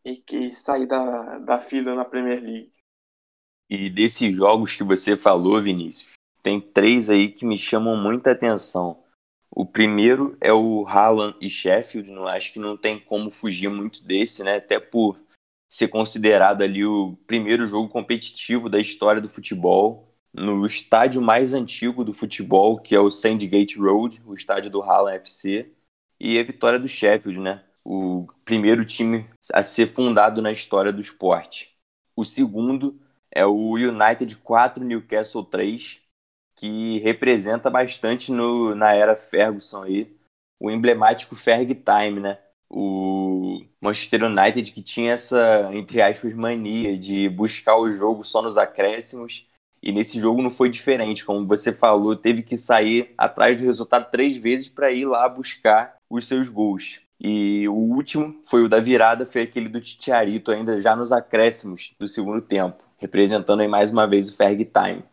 e 0.04 0.16
que 0.16 0.52
sair 0.52 0.86
da, 0.86 1.40
da 1.40 1.60
fila 1.60 1.94
na 1.94 2.04
Premier 2.04 2.40
League. 2.40 2.72
E 3.68 3.90
desses 3.90 4.34
jogos 4.36 4.74
que 4.74 4.84
você 4.84 5.16
falou, 5.16 5.60
Vinícius, 5.60 6.12
tem 6.40 6.60
três 6.60 7.10
aí 7.10 7.28
que 7.28 7.44
me 7.44 7.58
chamam 7.58 7.96
muita 7.96 8.30
atenção. 8.30 9.03
O 9.56 9.64
primeiro 9.64 10.36
é 10.40 10.52
o 10.52 10.84
Haaland 10.84 11.36
e 11.40 11.48
Sheffield, 11.48 12.10
não 12.10 12.26
acho 12.26 12.52
que 12.52 12.58
não 12.58 12.76
tem 12.76 12.98
como 12.98 13.30
fugir 13.30 13.68
muito 13.68 14.02
desse, 14.02 14.42
né? 14.42 14.56
Até 14.56 14.80
por 14.80 15.16
ser 15.68 15.88
considerado 15.88 16.62
ali 16.62 16.84
o 16.84 17.16
primeiro 17.24 17.64
jogo 17.64 17.88
competitivo 17.88 18.68
da 18.68 18.80
história 18.80 19.20
do 19.20 19.28
futebol, 19.28 20.12
no 20.32 20.66
estádio 20.66 21.22
mais 21.22 21.54
antigo 21.54 22.04
do 22.04 22.12
futebol, 22.12 22.80
que 22.80 22.96
é 22.96 23.00
o 23.00 23.12
Sandgate 23.12 23.78
Road, 23.78 24.20
o 24.26 24.34
estádio 24.34 24.70
do 24.70 24.82
Haaland 24.82 25.18
FC 25.18 25.72
e 26.18 26.36
a 26.36 26.42
vitória 26.42 26.78
do 26.78 26.88
Sheffield, 26.88 27.38
né? 27.38 27.62
O 27.84 28.26
primeiro 28.44 28.84
time 28.84 29.28
a 29.52 29.62
ser 29.62 29.86
fundado 29.86 30.42
na 30.42 30.50
história 30.50 30.92
do 30.92 31.00
esporte. 31.00 31.76
O 32.16 32.24
segundo 32.24 33.00
é 33.30 33.46
o 33.46 33.74
United 33.74 34.36
4 34.38 34.82
Newcastle 34.84 35.44
3, 35.44 36.00
que 36.64 36.98
representa 37.00 37.68
bastante 37.70 38.32
no, 38.32 38.74
na 38.74 38.92
era 38.94 39.14
Ferguson 39.16 39.82
aí, 39.82 40.16
o 40.58 40.70
emblemático 40.70 41.36
Ferg 41.36 41.74
Time, 41.74 42.20
né? 42.20 42.38
O 42.70 43.62
Manchester 43.80 44.24
United 44.24 44.72
que 44.72 44.82
tinha 44.82 45.12
essa, 45.12 45.70
entre 45.72 46.00
aspas, 46.02 46.34
mania 46.34 46.96
de 46.98 47.28
buscar 47.28 47.76
o 47.76 47.92
jogo 47.92 48.24
só 48.24 48.42
nos 48.42 48.56
acréscimos 48.58 49.46
E 49.82 49.92
nesse 49.92 50.18
jogo 50.18 50.42
não 50.42 50.50
foi 50.50 50.70
diferente, 50.70 51.24
como 51.24 51.46
você 51.46 51.72
falou, 51.72 52.16
teve 52.16 52.42
que 52.42 52.56
sair 52.56 53.14
atrás 53.18 53.56
do 53.56 53.64
resultado 53.64 54.10
três 54.10 54.36
vezes 54.36 54.68
para 54.68 54.90
ir 54.92 55.04
lá 55.06 55.28
buscar 55.28 55.96
os 56.08 56.26
seus 56.26 56.48
gols. 56.48 57.00
E 57.20 57.68
o 57.68 57.74
último 57.74 58.40
foi 58.44 58.64
o 58.64 58.68
da 58.68 58.80
virada, 58.80 59.26
foi 59.26 59.42
aquele 59.42 59.68
do 59.68 59.80
Titiarito, 59.80 60.50
ainda 60.50 60.80
já 60.80 60.96
nos 60.96 61.12
acréscimos 61.12 61.94
do 61.98 62.08
segundo 62.08 62.40
tempo, 62.42 62.82
representando 62.98 63.60
aí 63.60 63.68
mais 63.68 63.92
uma 63.92 64.06
vez 64.06 64.28
o 64.30 64.36
Ferg 64.36 64.64
Time. 64.64 65.04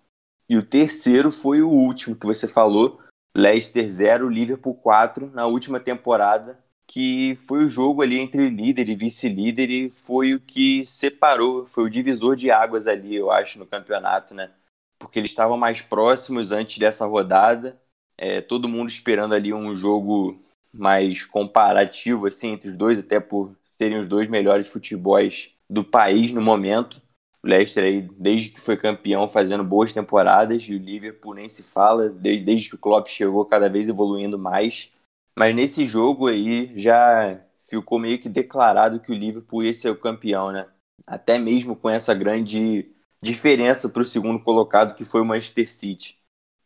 E 0.51 0.57
o 0.57 0.61
terceiro 0.61 1.31
foi 1.31 1.61
o 1.61 1.69
último 1.69 2.13
que 2.13 2.25
você 2.25 2.45
falou, 2.45 2.99
Leicester 3.33 3.89
0, 3.89 4.27
Liverpool 4.27 4.75
4, 4.75 5.31
na 5.33 5.47
última 5.47 5.79
temporada, 5.79 6.59
que 6.85 7.35
foi 7.47 7.63
o 7.63 7.69
jogo 7.69 8.01
ali 8.01 8.19
entre 8.19 8.49
líder 8.49 8.89
e 8.89 8.95
vice-líder 8.97 9.69
e 9.69 9.89
foi 9.89 10.33
o 10.33 10.41
que 10.41 10.85
separou, 10.85 11.67
foi 11.67 11.85
o 11.85 11.89
divisor 11.89 12.35
de 12.35 12.51
águas 12.51 12.85
ali, 12.85 13.15
eu 13.15 13.31
acho, 13.31 13.59
no 13.59 13.65
campeonato, 13.65 14.35
né? 14.35 14.51
Porque 14.99 15.19
eles 15.19 15.31
estavam 15.31 15.55
mais 15.55 15.79
próximos 15.81 16.51
antes 16.51 16.77
dessa 16.77 17.05
rodada, 17.05 17.79
é, 18.17 18.41
todo 18.41 18.67
mundo 18.67 18.89
esperando 18.89 19.33
ali 19.33 19.53
um 19.53 19.73
jogo 19.73 20.37
mais 20.73 21.23
comparativo, 21.23 22.25
assim, 22.25 22.49
entre 22.49 22.71
os 22.71 22.75
dois, 22.75 22.99
até 22.99 23.21
por 23.21 23.55
serem 23.71 23.99
os 23.99 24.05
dois 24.05 24.29
melhores 24.29 24.67
futebols 24.67 25.55
do 25.69 25.81
país 25.81 26.33
no 26.33 26.41
momento. 26.41 27.01
O 27.43 27.47
Leicester 27.47 27.83
aí, 27.83 28.01
desde 28.17 28.49
que 28.49 28.61
foi 28.61 28.77
campeão, 28.77 29.27
fazendo 29.27 29.63
boas 29.63 29.91
temporadas, 29.91 30.63
e 30.63 30.75
o 30.75 30.77
Liverpool 30.77 31.33
nem 31.33 31.49
se 31.49 31.63
fala, 31.63 32.09
desde, 32.09 32.43
desde 32.45 32.69
que 32.69 32.75
o 32.75 32.79
Klopp 32.79 33.07
chegou, 33.07 33.45
cada 33.45 33.67
vez 33.67 33.89
evoluindo 33.89 34.37
mais. 34.37 34.91
Mas 35.37 35.55
nesse 35.55 35.87
jogo 35.87 36.27
aí 36.27 36.71
já 36.77 37.41
ficou 37.61 37.97
meio 37.97 38.19
que 38.19 38.29
declarado 38.29 38.99
que 38.99 39.11
o 39.11 39.15
Liverpool 39.15 39.63
ia 39.63 39.73
ser 39.73 39.89
o 39.89 39.99
campeão, 39.99 40.51
né? 40.51 40.67
Até 41.07 41.39
mesmo 41.39 41.75
com 41.75 41.89
essa 41.89 42.13
grande 42.13 42.91
diferença 43.21 43.89
para 43.89 44.01
o 44.01 44.05
segundo 44.05 44.43
colocado, 44.43 44.95
que 44.95 45.05
foi 45.05 45.21
o 45.21 45.25
Manchester 45.25 45.69
City. 45.69 46.19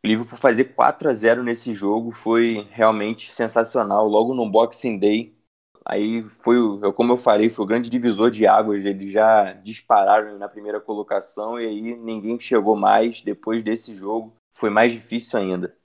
O 0.03 0.07
Liverpool 0.07 0.37
fazer 0.37 0.65
4 0.75 1.09
a 1.09 1.13
0 1.13 1.43
nesse 1.43 1.73
jogo 1.73 2.11
foi 2.11 2.67
realmente 2.71 3.31
sensacional. 3.31 4.07
Logo 4.07 4.33
no 4.33 4.49
Boxing 4.49 4.99
Day, 4.99 5.34
Aí 5.87 6.23
foi, 6.23 6.57
como 6.93 7.13
eu 7.13 7.17
falei, 7.17 7.47
foi 7.47 7.63
o 7.63 7.67
grande 7.67 7.91
divisor 7.91 8.31
de 8.31 8.47
águas. 8.47 8.83
Eles 8.83 9.13
já 9.13 9.53
dispararam 9.53 10.35
na 10.39 10.49
primeira 10.49 10.81
colocação 10.81 11.59
e 11.61 11.65
aí 11.67 11.95
ninguém 11.95 12.39
chegou 12.39 12.75
mais. 12.75 13.21
Depois 13.21 13.61
desse 13.61 13.93
jogo, 13.93 14.33
foi 14.57 14.71
mais 14.71 14.91
difícil 14.91 15.39
ainda. 15.39 15.77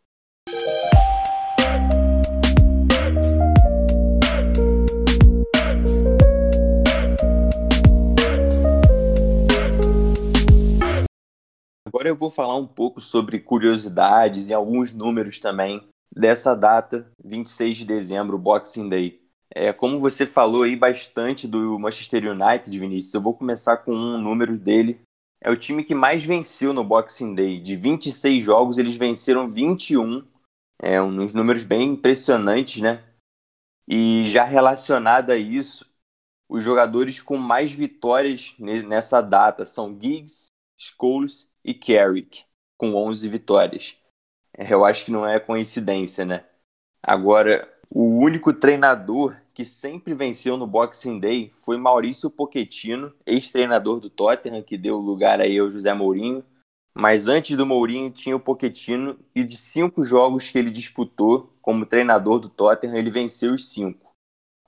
Agora 11.87 12.09
eu 12.09 12.16
vou 12.16 12.30
falar 12.30 12.57
um 12.57 12.66
pouco 12.66 13.02
sobre 13.02 13.38
curiosidades 13.38 14.49
e 14.49 14.54
alguns 14.54 14.95
números 14.95 15.38
também 15.38 15.87
dessa 16.11 16.54
data, 16.54 17.11
26 17.23 17.76
de 17.76 17.85
dezembro, 17.85 18.38
Boxing 18.38 18.88
Day. 18.88 19.21
É, 19.52 19.73
como 19.73 19.99
você 19.99 20.26
falou 20.26 20.62
aí 20.62 20.76
bastante 20.76 21.49
do 21.49 21.78
Manchester 21.78 22.30
United, 22.30 22.78
Vinícius, 22.78 23.14
eu 23.14 23.21
vou 23.21 23.35
começar 23.35 23.78
com 23.78 23.92
um 23.92 24.19
número 24.19 24.57
dele. 24.57 25.00
É 25.40 25.50
o 25.50 25.57
time 25.57 25.83
que 25.83 25.95
mais 25.95 26.25
venceu 26.25 26.73
no 26.73 26.85
Boxing 26.85 27.35
Day. 27.35 27.61
De 27.61 27.75
26 27.75 28.45
jogos, 28.45 28.78
eles 28.78 28.97
venceram 28.97 29.49
21. 29.49 30.25
É 30.78 31.02
uns 31.02 31.33
números 31.33 31.64
bem 31.64 31.90
impressionantes, 31.90 32.80
né? 32.80 33.02
E 33.88 34.25
já 34.26 34.45
relacionado 34.45 35.30
a 35.30 35.37
isso, 35.37 35.85
os 36.49 36.62
jogadores 36.62 37.21
com 37.21 37.37
mais 37.37 37.73
vitórias 37.73 38.54
nessa 38.59 39.21
data 39.21 39.66
são 39.66 39.99
Giggs, 40.00 40.47
Scholes 40.78 41.50
e 41.64 41.75
Carrick, 41.75 42.45
com 42.76 42.95
11 42.95 43.28
vitórias. 43.28 43.97
É, 44.57 44.73
eu 44.73 44.85
acho 44.85 45.04
que 45.04 45.11
não 45.11 45.26
é 45.26 45.40
coincidência, 45.40 46.25
né? 46.25 46.45
Agora, 47.02 47.69
o 47.92 48.04
único 48.18 48.52
treinador 48.52 49.37
que 49.52 49.64
sempre 49.64 50.14
venceu 50.14 50.56
no 50.56 50.66
Boxing 50.66 51.18
Day 51.18 51.52
foi 51.56 51.76
Maurício 51.76 52.30
Pochettino, 52.30 53.12
ex-treinador 53.26 53.99
do 53.99 54.09
Tottenham, 54.09 54.62
que 54.62 54.78
deu 54.78 54.97
lugar 54.99 55.40
aí 55.40 55.59
ao 55.59 55.68
José 55.68 55.92
Mourinho. 55.92 56.44
Mas 56.94 57.26
antes 57.26 57.56
do 57.56 57.66
Mourinho 57.66 58.11
tinha 58.11 58.37
o 58.37 58.40
Pochettino 58.40 59.18
e 59.35 59.42
de 59.42 59.56
cinco 59.56 60.04
jogos 60.04 60.49
que 60.49 60.59
ele 60.59 60.70
disputou 60.70 61.52
como 61.61 61.85
treinador 61.85 62.38
do 62.38 62.49
Tottenham, 62.49 62.97
ele 62.97 63.11
venceu 63.11 63.54
os 63.54 63.68
cinco. 63.70 64.12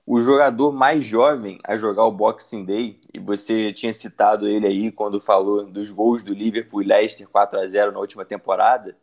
O 0.05 0.19
jogador 0.19 0.73
mais 0.73 1.05
jovem 1.05 1.59
a 1.63 1.77
jogar 1.77 2.03
o 2.03 2.11
Boxing 2.11 2.65
Day, 2.65 2.99
e 3.13 3.19
você 3.19 3.71
tinha 3.71 3.93
citado 3.93 4.49
ele 4.49 4.67
aí 4.67 4.91
quando 4.91 5.21
falou 5.21 5.65
dos 5.65 5.89
gols 5.89 6.23
do 6.23 6.33
Liverpool 6.33 6.81
e 6.81 6.85
Leicester 6.85 7.27
4 7.29 7.59
a 7.59 7.65
0 7.65 7.93
na 7.93 7.99
última 7.99 8.25
temporada, 8.25 8.97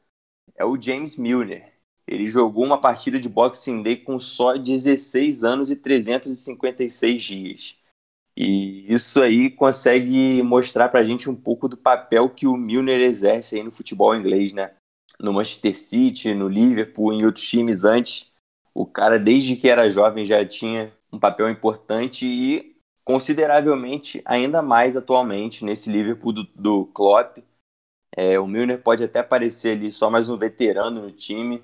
é 0.54 0.64
o 0.64 0.80
James 0.80 1.16
Milner, 1.16 1.69
ele 2.11 2.26
jogou 2.26 2.64
uma 2.64 2.76
partida 2.76 3.21
de 3.21 3.29
Boxing 3.29 3.85
Day 3.85 3.97
com 3.97 4.19
só 4.19 4.57
16 4.57 5.45
anos 5.45 5.71
e 5.71 5.76
356 5.76 7.23
dias. 7.23 7.76
E 8.37 8.93
isso 8.93 9.23
aí 9.23 9.49
consegue 9.49 10.43
mostrar 10.43 10.88
pra 10.88 11.05
gente 11.05 11.31
um 11.31 11.37
pouco 11.37 11.69
do 11.69 11.76
papel 11.76 12.29
que 12.29 12.49
o 12.49 12.57
Milner 12.57 13.00
exerce 13.00 13.55
aí 13.55 13.62
no 13.62 13.71
futebol 13.71 14.17
inglês, 14.17 14.52
né? 14.52 14.73
No 15.21 15.33
Manchester 15.33 15.76
City, 15.76 16.35
no 16.35 16.49
Liverpool, 16.49 17.12
em 17.12 17.25
outros 17.25 17.47
times 17.47 17.85
antes. 17.85 18.33
O 18.75 18.85
cara, 18.85 19.17
desde 19.17 19.55
que 19.55 19.69
era 19.69 19.88
jovem, 19.88 20.26
já 20.26 20.45
tinha 20.45 20.93
um 21.12 21.19
papel 21.19 21.49
importante 21.49 22.26
e 22.26 22.75
consideravelmente 23.05 24.21
ainda 24.25 24.61
mais 24.61 24.97
atualmente 24.97 25.64
nesse 25.64 25.93
Liverpool 25.93 26.33
do, 26.33 26.45
do 26.57 26.87
Klopp. 26.87 27.38
É, 28.17 28.40
o 28.40 28.49
Milner 28.49 28.83
pode 28.83 29.05
até 29.05 29.23
parecer 29.23 29.76
ali 29.76 29.93
só 29.93 30.11
mais 30.11 30.29
um 30.29 30.37
veterano 30.37 31.02
no 31.02 31.12
time, 31.12 31.62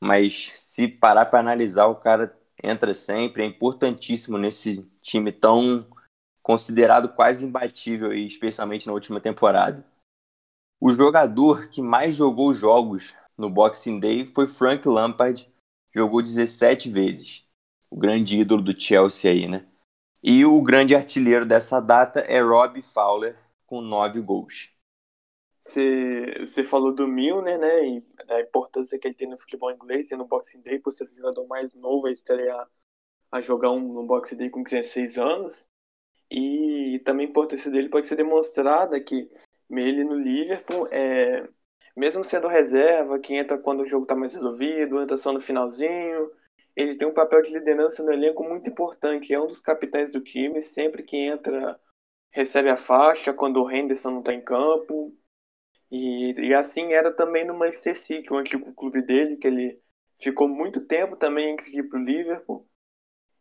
mas 0.00 0.52
se 0.54 0.88
parar 0.88 1.26
para 1.26 1.40
analisar, 1.40 1.86
o 1.86 1.96
cara 1.96 2.36
entra 2.62 2.94
sempre, 2.94 3.42
é 3.42 3.46
importantíssimo 3.46 4.38
nesse 4.38 4.90
time 5.00 5.32
tão 5.32 5.86
considerado 6.42 7.10
quase 7.10 7.44
imbatível, 7.44 8.12
especialmente 8.12 8.86
na 8.86 8.92
última 8.92 9.20
temporada. 9.20 9.84
O 10.80 10.92
jogador 10.92 11.68
que 11.68 11.82
mais 11.82 12.14
jogou 12.14 12.54
jogos 12.54 13.14
no 13.36 13.50
Boxing 13.50 14.00
Day 14.00 14.24
foi 14.24 14.46
Frank 14.46 14.88
Lampard, 14.88 15.48
jogou 15.92 16.22
17 16.22 16.90
vezes. 16.90 17.44
O 17.90 17.96
grande 17.96 18.40
ídolo 18.40 18.62
do 18.62 18.78
Chelsea 18.78 19.30
aí, 19.30 19.48
né? 19.48 19.66
E 20.22 20.44
o 20.44 20.60
grande 20.62 20.94
artilheiro 20.94 21.46
dessa 21.46 21.80
data 21.80 22.20
é 22.20 22.40
Rob 22.40 22.80
Fowler, 22.82 23.36
com 23.66 23.80
9 23.80 24.20
gols. 24.20 24.70
Você 25.68 26.64
falou 26.64 26.92
do 26.94 27.06
Milner, 27.06 27.58
né? 27.58 27.86
E 27.86 28.04
a 28.28 28.40
importância 28.40 28.98
que 28.98 29.06
ele 29.06 29.14
tem 29.14 29.28
no 29.28 29.38
futebol 29.38 29.70
inglês 29.70 30.10
e 30.10 30.16
no 30.16 30.26
Boxing 30.26 30.62
Day, 30.62 30.78
por 30.78 30.92
ser 30.92 31.04
o 31.04 31.14
jogador 31.14 31.46
mais 31.46 31.74
novo 31.74 32.06
a 32.06 32.10
estrear 32.10 32.68
a 33.30 33.42
jogar 33.42 33.72
um, 33.72 33.92
no 33.92 34.06
Boxing 34.06 34.36
Day 34.36 34.50
com 34.50 34.62
16 34.62 35.18
anos. 35.18 35.66
E 36.30 37.00
também 37.04 37.26
a 37.26 37.30
importância 37.30 37.70
dele 37.70 37.88
pode 37.88 38.06
ser 38.06 38.16
demonstrada 38.16 39.00
que 39.00 39.30
ele 39.70 40.04
no 40.04 40.14
Liverpool, 40.14 40.88
é, 40.90 41.46
mesmo 41.96 42.24
sendo 42.24 42.48
reserva, 42.48 43.18
que 43.18 43.34
entra 43.34 43.58
quando 43.58 43.80
o 43.80 43.86
jogo 43.86 44.04
está 44.04 44.14
mais 44.14 44.34
resolvido, 44.34 45.00
entra 45.00 45.16
só 45.16 45.32
no 45.32 45.40
finalzinho, 45.40 46.30
ele 46.74 46.96
tem 46.96 47.08
um 47.08 47.12
papel 47.12 47.42
de 47.42 47.52
liderança 47.52 48.02
no 48.02 48.12
elenco 48.12 48.42
muito 48.42 48.70
importante. 48.70 49.34
É 49.34 49.40
um 49.40 49.46
dos 49.46 49.60
capitães 49.60 50.12
do 50.12 50.20
time, 50.20 50.62
sempre 50.62 51.02
que 51.02 51.16
entra 51.16 51.78
recebe 52.30 52.68
a 52.68 52.76
faixa, 52.76 53.32
quando 53.32 53.62
o 53.62 53.70
Henderson 53.70 54.12
não 54.12 54.20
está 54.20 54.32
em 54.32 54.40
campo. 54.40 55.12
E, 55.90 56.32
e 56.38 56.54
assim 56.54 56.92
era 56.92 57.10
também 57.10 57.46
no 57.46 57.54
Manchester 57.54 57.96
City, 57.96 58.32
o 58.32 58.36
antigo 58.36 58.72
clube 58.74 59.02
dele, 59.02 59.36
que 59.36 59.46
ele 59.46 59.80
ficou 60.20 60.48
muito 60.48 60.80
tempo 60.80 61.16
também 61.16 61.52
antes 61.52 61.72
de 61.72 61.80
ir 61.80 61.84
para 61.84 61.98
o 61.98 62.04
Liverpool. 62.04 62.68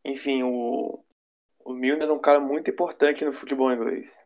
Enfim, 0.05 0.43
o, 0.43 1.03
o 1.65 1.73
Milner 1.73 2.07
é 2.07 2.11
um 2.11 2.19
cara 2.19 2.39
muito 2.39 2.69
importante 2.69 3.25
no 3.25 3.33
futebol 3.33 3.71
inglês. 3.71 4.23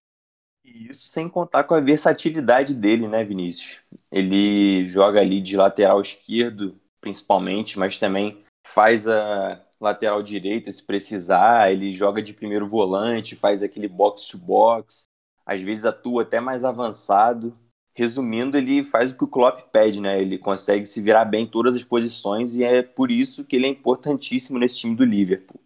E 0.64 0.90
isso 0.90 1.10
sem 1.10 1.28
contar 1.28 1.64
com 1.64 1.74
a 1.74 1.82
versatilidade 1.82 2.76
dele, 2.76 3.08
né, 3.08 3.24
Vinícius? 3.24 3.80
Ele 4.12 4.88
joga 4.88 5.20
ali 5.20 5.42
de 5.42 5.58
lateral 5.58 6.00
esquerdo, 6.00 6.80
principalmente, 7.00 7.80
mas 7.80 7.98
também 7.98 8.44
faz 8.64 9.08
a 9.08 9.66
lateral 9.80 10.22
direita 10.22 10.72
se 10.72 10.86
precisar. 10.86 11.72
Ele 11.72 11.92
joga 11.92 12.22
de 12.22 12.34
primeiro 12.34 12.68
volante, 12.68 13.36
faz 13.36 13.64
aquele 13.64 13.88
box 13.88 14.28
to 14.28 14.38
box, 14.38 15.06
às 15.44 15.60
vezes 15.60 15.84
atua 15.84 16.22
até 16.22 16.40
mais 16.40 16.64
avançado 16.64 17.58
resumindo, 18.02 18.58
ele 18.58 18.82
faz 18.82 19.12
o 19.12 19.18
que 19.18 19.24
o 19.24 19.28
Klopp 19.28 19.62
pede, 19.72 20.02
né? 20.02 20.20
Ele 20.20 20.38
consegue 20.38 20.86
se 20.86 21.00
virar 21.00 21.26
bem 21.26 21.44
em 21.44 21.50
todas 21.50 21.76
as 21.76 21.84
posições 21.84 22.56
e 22.56 22.64
é 22.64 22.82
por 22.82 23.12
isso 23.12 23.46
que 23.46 23.56
ele 23.56 23.68
é 23.68 23.70
importantíssimo 23.70 24.58
nesse 24.58 24.80
time 24.80 24.96
do 24.96 25.06
Liverpool. 25.06 25.62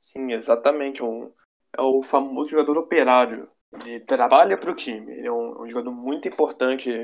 Sim, 0.00 0.32
exatamente. 0.32 1.02
Um, 1.02 1.30
é 1.76 1.82
o 1.82 2.02
famoso 2.02 2.50
jogador 2.50 2.78
operário. 2.78 3.48
Ele 3.84 4.00
trabalha 4.00 4.58
para 4.58 4.70
o 4.70 4.74
time. 4.74 5.12
Ele 5.12 5.26
é 5.26 5.32
um, 5.32 5.62
um 5.62 5.68
jogador 5.68 5.92
muito 5.92 6.26
importante 6.26 7.02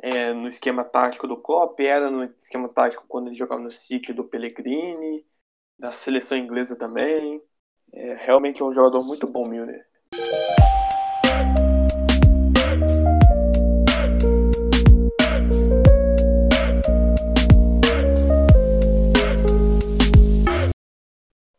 é, 0.00 0.32
no 0.32 0.48
esquema 0.48 0.84
tático 0.84 1.26
do 1.26 1.36
Klopp, 1.36 1.78
era 1.80 2.10
no 2.10 2.24
esquema 2.24 2.68
tático 2.68 3.04
quando 3.08 3.28
ele 3.28 3.36
jogava 3.36 3.60
no 3.60 3.70
City 3.70 4.12
do 4.12 4.24
Pellegrini, 4.24 5.24
da 5.78 5.92
seleção 5.92 6.36
inglesa 6.36 6.76
também. 6.76 7.42
É, 7.92 8.14
realmente 8.14 8.60
é 8.60 8.64
um 8.64 8.72
jogador 8.72 9.04
muito 9.04 9.26
bom, 9.26 9.46
Milner. 9.46 9.87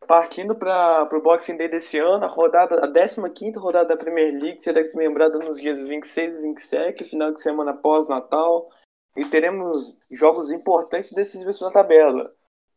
Partindo 0.09 0.55
para 0.55 1.07
o 1.13 1.21
Boxing 1.21 1.55
Day 1.55 1.67
desse 1.67 1.99
ano, 1.99 2.25
a 2.25 2.27
rodada, 2.27 2.81
a 2.83 3.29
15 3.29 3.59
rodada 3.59 3.89
da 3.89 3.95
Premier 3.95 4.33
League 4.41 4.59
será 4.59 4.81
desmembrada 4.81 5.37
nos 5.37 5.61
dias 5.61 5.79
26 5.79 6.33
e 6.35 6.41
27, 6.41 7.03
final 7.03 7.31
de 7.31 7.39
semana 7.39 7.77
pós-Natal, 7.77 8.67
e 9.15 9.23
teremos 9.25 9.95
jogos 10.09 10.51
importantes 10.51 11.11
decisivos 11.11 11.61
na 11.61 11.69
tabela. 11.69 12.33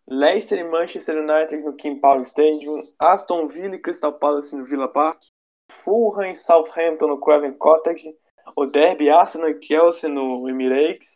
Leicester 0.06 0.58
e 0.58 0.64
Manchester 0.64 1.16
United 1.16 1.62
no 1.62 1.72
King 1.74 1.98
Power 2.02 2.20
Stadium, 2.20 2.86
Aston 2.98 3.46
Villa 3.46 3.76
e 3.76 3.80
Crystal 3.80 4.12
Palace 4.12 4.54
no 4.54 4.66
Villa 4.66 4.88
Park, 4.88 5.22
Fulham 5.70 6.30
e 6.30 6.36
Southampton 6.36 7.06
no 7.06 7.18
Craven 7.18 7.54
Cottage, 7.54 8.14
o 8.54 8.66
Derby 8.66 9.08
Arsenal 9.08 9.48
e 9.48 9.62
Chelsea 9.62 10.10
no 10.10 10.46
Emirates, 10.50 11.14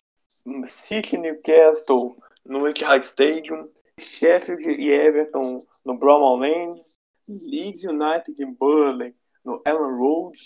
City 0.64 1.16
e 1.16 1.18
Newcastle 1.18 2.16
no 2.42 2.66
Etihad 2.66 3.04
Stadium, 3.04 3.68
Sheffield 4.00 4.66
e 4.66 4.90
Everton 4.90 5.66
no 5.86 5.96
Bramall 5.96 6.38
Lane, 6.38 6.84
Leeds 7.28 7.84
United 7.84 8.42
e 8.42 8.44
Burnley 8.44 9.14
no 9.44 9.62
Ellen 9.64 9.96
Road, 9.96 10.36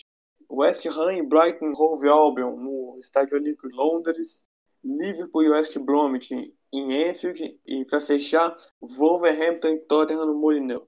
West 0.51 0.87
Ham 0.87 1.13
e 1.15 1.23
Brighton 1.23 1.73
Hove 1.75 2.09
Albion 2.09 2.57
no 2.57 2.99
Estádio 2.99 3.39
Olímpico 3.39 3.69
de 3.69 3.75
Londres, 3.75 4.45
Liverpool 4.85 5.45
e 5.45 5.51
West 5.51 5.79
Bromwich 5.79 6.55
em 6.73 7.09
Anfield 7.09 7.59
e 7.67 7.85
para 7.87 8.01
fechar 8.01 8.55
Wolverhampton 8.83 9.69
e 9.69 9.79
Tottenham 9.81 10.27
no 10.27 10.35
Molineux. 10.35 10.87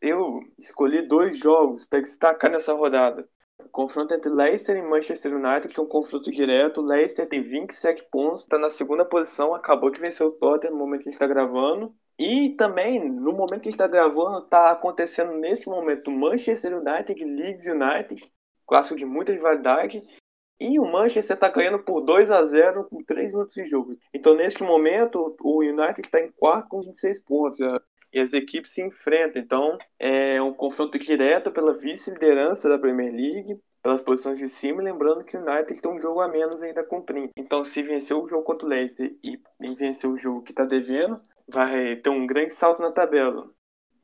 Eu 0.00 0.40
escolhi 0.58 1.00
dois 1.00 1.38
jogos 1.38 1.86
para 1.86 2.00
destacar 2.00 2.50
nessa 2.50 2.74
rodada. 2.74 3.26
O 3.58 3.68
confronto 3.70 4.12
entre 4.12 4.30
Leicester 4.30 4.76
e 4.76 4.82
Manchester 4.82 5.34
United, 5.34 5.72
que 5.72 5.80
é 5.80 5.82
um 5.82 5.88
confronto 5.88 6.30
direto. 6.30 6.82
Leicester 6.82 7.26
tem 7.26 7.42
27 7.42 8.06
pontos, 8.10 8.42
está 8.42 8.58
na 8.58 8.68
segunda 8.68 9.06
posição, 9.06 9.54
acabou 9.54 9.90
de 9.90 9.98
vencer 9.98 10.26
o 10.26 10.32
Tottenham 10.32 10.74
no 10.74 10.78
momento 10.78 11.02
que 11.02 11.08
a 11.08 11.12
gente 11.12 11.22
está 11.22 11.26
gravando. 11.26 11.94
E 12.18 12.50
também, 12.56 13.10
no 13.10 13.32
momento 13.32 13.62
que 13.62 13.68
está 13.68 13.86
gravando, 13.86 14.38
está 14.38 14.70
acontecendo 14.70 15.32
nesse 15.32 15.68
momento 15.68 16.10
Manchester 16.10 16.78
United 16.78 17.22
Leeds 17.24 17.66
United, 17.66 18.32
clássico 18.66 18.96
de 18.96 19.04
muita 19.04 19.32
rivalidade. 19.32 20.02
E 20.58 20.78
o 20.78 20.86
Manchester 20.86 21.36
está 21.36 21.50
ganhando 21.50 21.80
por 21.80 22.00
2 22.00 22.30
a 22.30 22.42
0 22.42 22.84
com 22.84 23.04
3 23.04 23.32
minutos 23.32 23.54
de 23.54 23.64
jogo. 23.66 23.94
Então, 24.14 24.34
neste 24.34 24.62
momento, 24.62 25.36
o 25.42 25.60
United 25.60 26.00
está 26.00 26.20
em 26.20 26.32
quarto 26.32 26.68
com 26.68 26.80
26 26.80 27.22
pontos. 27.22 27.58
E 28.10 28.18
as 28.18 28.32
equipes 28.32 28.72
se 28.72 28.82
enfrentam. 28.82 29.42
Então, 29.42 29.78
é 29.98 30.40
um 30.40 30.54
confronto 30.54 30.98
direto 30.98 31.50
pela 31.52 31.74
vice-liderança 31.74 32.70
da 32.70 32.78
Premier 32.78 33.12
League, 33.12 33.60
pelas 33.82 34.00
posições 34.00 34.38
de 34.38 34.48
cima. 34.48 34.82
Lembrando 34.82 35.22
que 35.22 35.36
o 35.36 35.40
United 35.40 35.78
tem 35.78 35.92
um 35.92 36.00
jogo 36.00 36.22
a 36.22 36.28
menos 36.28 36.62
ainda 36.62 36.82
cumprindo. 36.82 37.32
Então, 37.36 37.62
se 37.62 37.82
vencer 37.82 38.16
o 38.16 38.26
jogo 38.26 38.42
contra 38.42 38.66
o 38.66 38.70
Leicester 38.70 39.14
e 39.22 39.38
vencer 39.74 40.08
o 40.08 40.16
jogo 40.16 40.40
que 40.40 40.52
está 40.52 40.64
devendo, 40.64 41.20
vai 41.48 41.96
ter 41.96 42.10
um 42.10 42.26
grande 42.26 42.52
salto 42.52 42.80
na 42.80 42.90
tabela. 42.90 43.50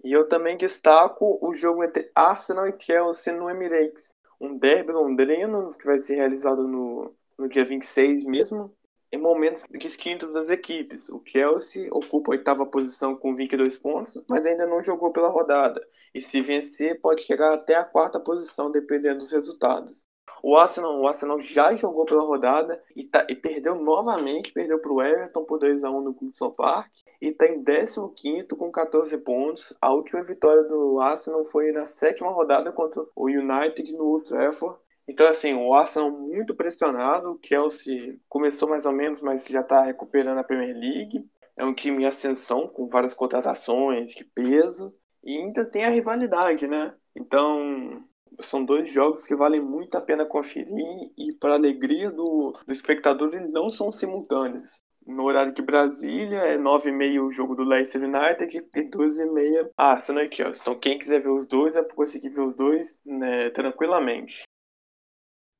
E 0.05 0.13
eu 0.13 0.29
também 0.29 0.57
destaco 0.57 1.39
o 1.41 1.55
jogo 1.55 1.85
entre 1.85 2.11
Arsenal 2.15 2.67
e 2.67 2.75
Chelsea 2.79 3.33
no 3.33 3.49
Emirates 3.49 4.17
um 4.43 4.59
derby 4.59 4.91
londrino 4.93 5.69
que 5.79 5.87
vai 5.87 5.97
ser 5.99 6.17
realizado 6.17 6.67
no, 6.67 7.15
no 7.39 7.49
dia 7.49 7.65
26 7.65 8.25
mesmo, 8.25 8.75
em 9.13 9.17
momentos 9.17 9.65
distintos 9.79 10.33
das 10.33 10.51
equipes. 10.51 11.09
O 11.09 11.23
Chelsea 11.25 11.89
ocupa 11.93 12.33
a 12.33 12.35
oitava 12.37 12.67
posição 12.67 13.15
com 13.15 13.37
22 13.37 13.77
pontos, 13.77 14.21
mas 14.29 14.45
ainda 14.45 14.67
não 14.67 14.83
jogou 14.83 15.13
pela 15.13 15.29
rodada. 15.29 15.81
E 16.13 16.21
se 16.21 16.41
vencer, 16.41 17.01
pode 17.01 17.23
chegar 17.23 17.55
até 17.55 17.77
a 17.77 17.85
quarta 17.85 18.19
posição, 18.19 18.71
dependendo 18.71 19.19
dos 19.19 19.31
resultados. 19.31 20.05
O 20.42 20.57
Arsenal, 20.57 21.00
o 21.00 21.07
Arsenal 21.07 21.38
já 21.40 21.72
jogou 21.76 22.05
pela 22.05 22.24
rodada 22.24 22.83
e, 22.96 23.05
tá, 23.05 23.24
e 23.28 23.37
perdeu 23.37 23.76
novamente, 23.76 24.52
perdeu 24.52 24.81
para 24.81 24.92
o 24.92 25.00
Everton 25.00 25.44
por 25.44 25.61
2x1 25.61 26.02
no 26.02 26.12
Goodson 26.12 26.50
Park 26.50 26.90
e 27.20 27.28
está 27.28 27.46
em 27.46 27.62
15 27.62 28.48
com 28.59 28.72
14 28.72 29.16
pontos. 29.18 29.72
A 29.81 29.94
última 29.94 30.22
vitória 30.24 30.64
do 30.64 30.98
Arsenal 30.98 31.44
foi 31.44 31.70
na 31.70 31.87
sétima 31.87 32.33
rodada 32.33 32.72
contra 32.72 33.05
o 33.14 33.26
United 33.26 33.92
no 33.92 34.05
Old 34.05 34.28
Trafford. 34.28 34.76
Então, 35.07 35.28
assim, 35.28 35.55
o 35.55 35.72
Arsenal 35.74 36.11
muito 36.11 36.55
pressionado, 36.57 37.33
o 37.33 37.38
Chelsea 37.40 38.18
começou 38.28 38.68
mais 38.68 38.85
ou 38.85 38.92
menos, 38.92 39.20
mas 39.20 39.46
já 39.46 39.61
está 39.61 39.83
recuperando 39.83 40.38
a 40.38 40.44
Premier 40.44 40.76
League. 40.76 41.24
É 41.57 41.64
um 41.64 41.74
time 41.74 42.02
em 42.02 42.07
ascensão, 42.07 42.66
com 42.66 42.88
várias 42.88 43.14
contratações 43.14 44.11
de 44.11 44.24
peso. 44.24 44.92
E 45.22 45.38
ainda 45.38 45.64
tem 45.64 45.85
a 45.85 45.90
rivalidade, 45.90 46.66
né? 46.66 46.94
Então, 47.14 48.02
são 48.40 48.64
dois 48.64 48.90
jogos 48.90 49.27
que 49.27 49.35
valem 49.35 49.61
muito 49.61 49.97
a 49.97 50.01
pena 50.01 50.25
conferir 50.25 51.11
e, 51.16 51.35
para 51.38 51.55
alegria 51.55 52.11
do, 52.11 52.59
do 52.66 52.73
espectador, 52.73 53.31
eles 53.33 53.51
não 53.51 53.68
são 53.68 53.90
simultâneos. 53.90 54.81
No 55.07 55.25
horário 55.25 55.53
de 55.53 55.61
Brasília, 55.62 56.38
é 56.38 56.57
9h30 56.57 57.21
o 57.21 57.31
jogo 57.31 57.57
do 57.57 57.64
Leicester 57.64 58.03
United 58.03 58.57
e 58.57 58.83
12h30 58.88 59.71
a 59.77 59.92
Arsenal 59.92 60.25
e 60.25 60.33
Chelsea. 60.33 60.62
Então, 60.62 60.79
quem 60.79 60.99
quiser 60.99 61.21
ver 61.21 61.31
os 61.31 61.47
dois, 61.47 61.75
é 61.75 61.83
conseguir 61.83 62.29
ver 62.29 62.42
os 62.42 62.55
dois 62.55 62.99
né, 63.05 63.51
tranquilamente. 63.51 64.42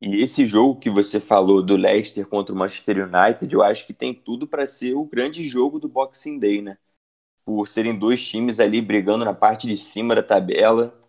E 0.01 0.21
esse 0.21 0.47
jogo 0.47 0.81
que 0.81 0.91
você 0.91 1.21
falou 1.21 1.63
do 1.63 1.77
Leicester 1.77 2.27
contra 2.27 2.55
o 2.55 2.59
Manchester 2.59 3.09
United, 3.09 3.53
eu 3.53 3.63
acho 3.63 3.87
que 3.87 3.95
tem 3.95 4.13
tudo 4.13 4.47
para 4.49 4.67
ser 4.67 4.95
o 4.95 5.05
grande 5.05 5.47
jogo 5.47 5.79
do 5.79 5.89
Boxing 5.89 6.39
Day, 6.39 6.61
né? 6.61 6.77
Por 7.45 7.67
serem 7.69 7.97
dois 7.97 8.25
times 8.27 8.59
ali 8.59 8.81
brigando 8.81 9.25
na 9.25 9.35
parte 9.35 9.69
de 9.69 9.77
cima 9.77 10.15
da 10.15 10.23
tabela, 10.23 11.01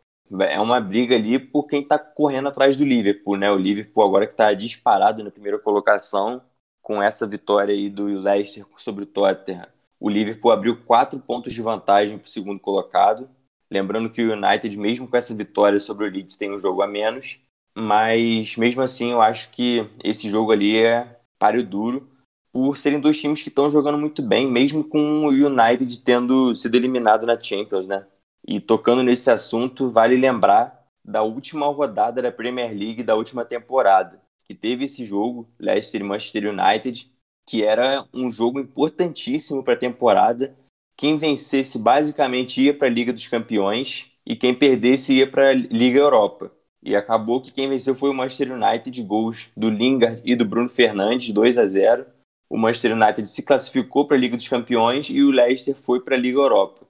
é 0.41 0.59
uma 0.59 0.79
briga 0.79 1.15
ali 1.15 1.37
por 1.37 1.67
quem 1.67 1.81
está 1.81 1.99
correndo 1.99 2.49
atrás 2.49 2.75
do 2.75 2.85
Liverpool, 2.85 3.37
né? 3.37 3.51
O 3.51 3.57
Liverpool 3.57 4.03
agora 4.03 4.25
que 4.25 4.33
está 4.33 4.53
disparado 4.53 5.23
na 5.23 5.31
primeira 5.31 5.59
colocação 5.59 6.41
com 6.81 7.01
essa 7.01 7.25
vitória 7.27 7.73
aí 7.73 7.89
do 7.89 8.05
Leicester 8.05 8.65
sobre 8.77 9.03
o 9.03 9.07
Tottenham. 9.07 9.67
O 9.99 10.09
Liverpool 10.09 10.51
abriu 10.51 10.83
quatro 10.83 11.19
pontos 11.19 11.53
de 11.53 11.61
vantagem 11.61 12.17
para 12.17 12.25
o 12.25 12.29
segundo 12.29 12.59
colocado. 12.59 13.29
Lembrando 13.71 14.09
que 14.09 14.21
o 14.21 14.33
United, 14.33 14.77
mesmo 14.77 15.07
com 15.07 15.15
essa 15.15 15.33
vitória 15.33 15.79
sobre 15.79 16.05
o 16.05 16.11
Leeds, 16.11 16.37
tem 16.37 16.51
um 16.51 16.59
jogo 16.59 16.81
a 16.81 16.87
menos. 16.87 17.39
Mas 17.75 18.55
mesmo 18.57 18.81
assim, 18.81 19.11
eu 19.11 19.21
acho 19.21 19.49
que 19.49 19.89
esse 20.03 20.29
jogo 20.29 20.51
ali 20.51 20.77
é 20.77 21.19
páreo 21.39 21.65
duro 21.65 22.07
por 22.51 22.77
serem 22.77 22.99
dois 22.99 23.19
times 23.19 23.41
que 23.41 23.49
estão 23.49 23.69
jogando 23.69 23.97
muito 23.97 24.21
bem, 24.21 24.45
mesmo 24.47 24.83
com 24.83 25.25
o 25.25 25.29
United 25.29 25.99
tendo 26.01 26.53
sido 26.53 26.75
eliminado 26.75 27.25
na 27.25 27.41
Champions, 27.41 27.87
né? 27.87 28.05
E 28.45 28.59
tocando 28.59 29.03
nesse 29.03 29.31
assunto, 29.31 29.89
vale 29.89 30.15
lembrar 30.17 30.83
da 31.03 31.23
última 31.23 31.65
rodada 31.67 32.21
da 32.21 32.31
Premier 32.31 32.71
League 32.71 33.03
da 33.03 33.15
última 33.15 33.43
temporada, 33.43 34.21
que 34.45 34.53
teve 34.53 34.85
esse 34.85 35.05
jogo, 35.05 35.49
Leicester 35.59 36.01
e 36.01 36.03
Manchester 36.03 36.49
United, 36.49 37.11
que 37.45 37.63
era 37.63 38.05
um 38.13 38.29
jogo 38.29 38.59
importantíssimo 38.59 39.63
para 39.63 39.73
a 39.73 39.77
temporada. 39.77 40.55
Quem 40.95 41.17
vencesse 41.17 41.79
basicamente 41.79 42.61
ia 42.61 42.73
para 42.73 42.87
a 42.87 42.91
Liga 42.91 43.11
dos 43.11 43.27
Campeões 43.27 44.11
e 44.25 44.35
quem 44.35 44.53
perdesse 44.53 45.15
ia 45.15 45.29
para 45.29 45.49
a 45.49 45.53
Liga 45.53 45.99
Europa. 45.99 46.51
E 46.81 46.95
acabou 46.95 47.41
que 47.41 47.51
quem 47.51 47.69
venceu 47.69 47.95
foi 47.95 48.09
o 48.09 48.13
Manchester 48.13 48.51
United, 48.53 49.01
gols 49.03 49.49
do 49.55 49.69
Lingard 49.69 50.21
e 50.25 50.35
do 50.35 50.45
Bruno 50.45 50.69
Fernandes, 50.69 51.33
2 51.33 51.57
a 51.57 51.65
0. 51.65 52.05
O 52.49 52.57
Manchester 52.57 52.93
United 52.93 53.27
se 53.27 53.43
classificou 53.43 54.05
para 54.05 54.17
a 54.17 54.19
Liga 54.19 54.35
dos 54.35 54.47
Campeões 54.47 55.09
e 55.09 55.23
o 55.23 55.31
Leicester 55.31 55.75
foi 55.75 56.01
para 56.01 56.15
a 56.15 56.19
Liga 56.19 56.37
Europa. 56.37 56.82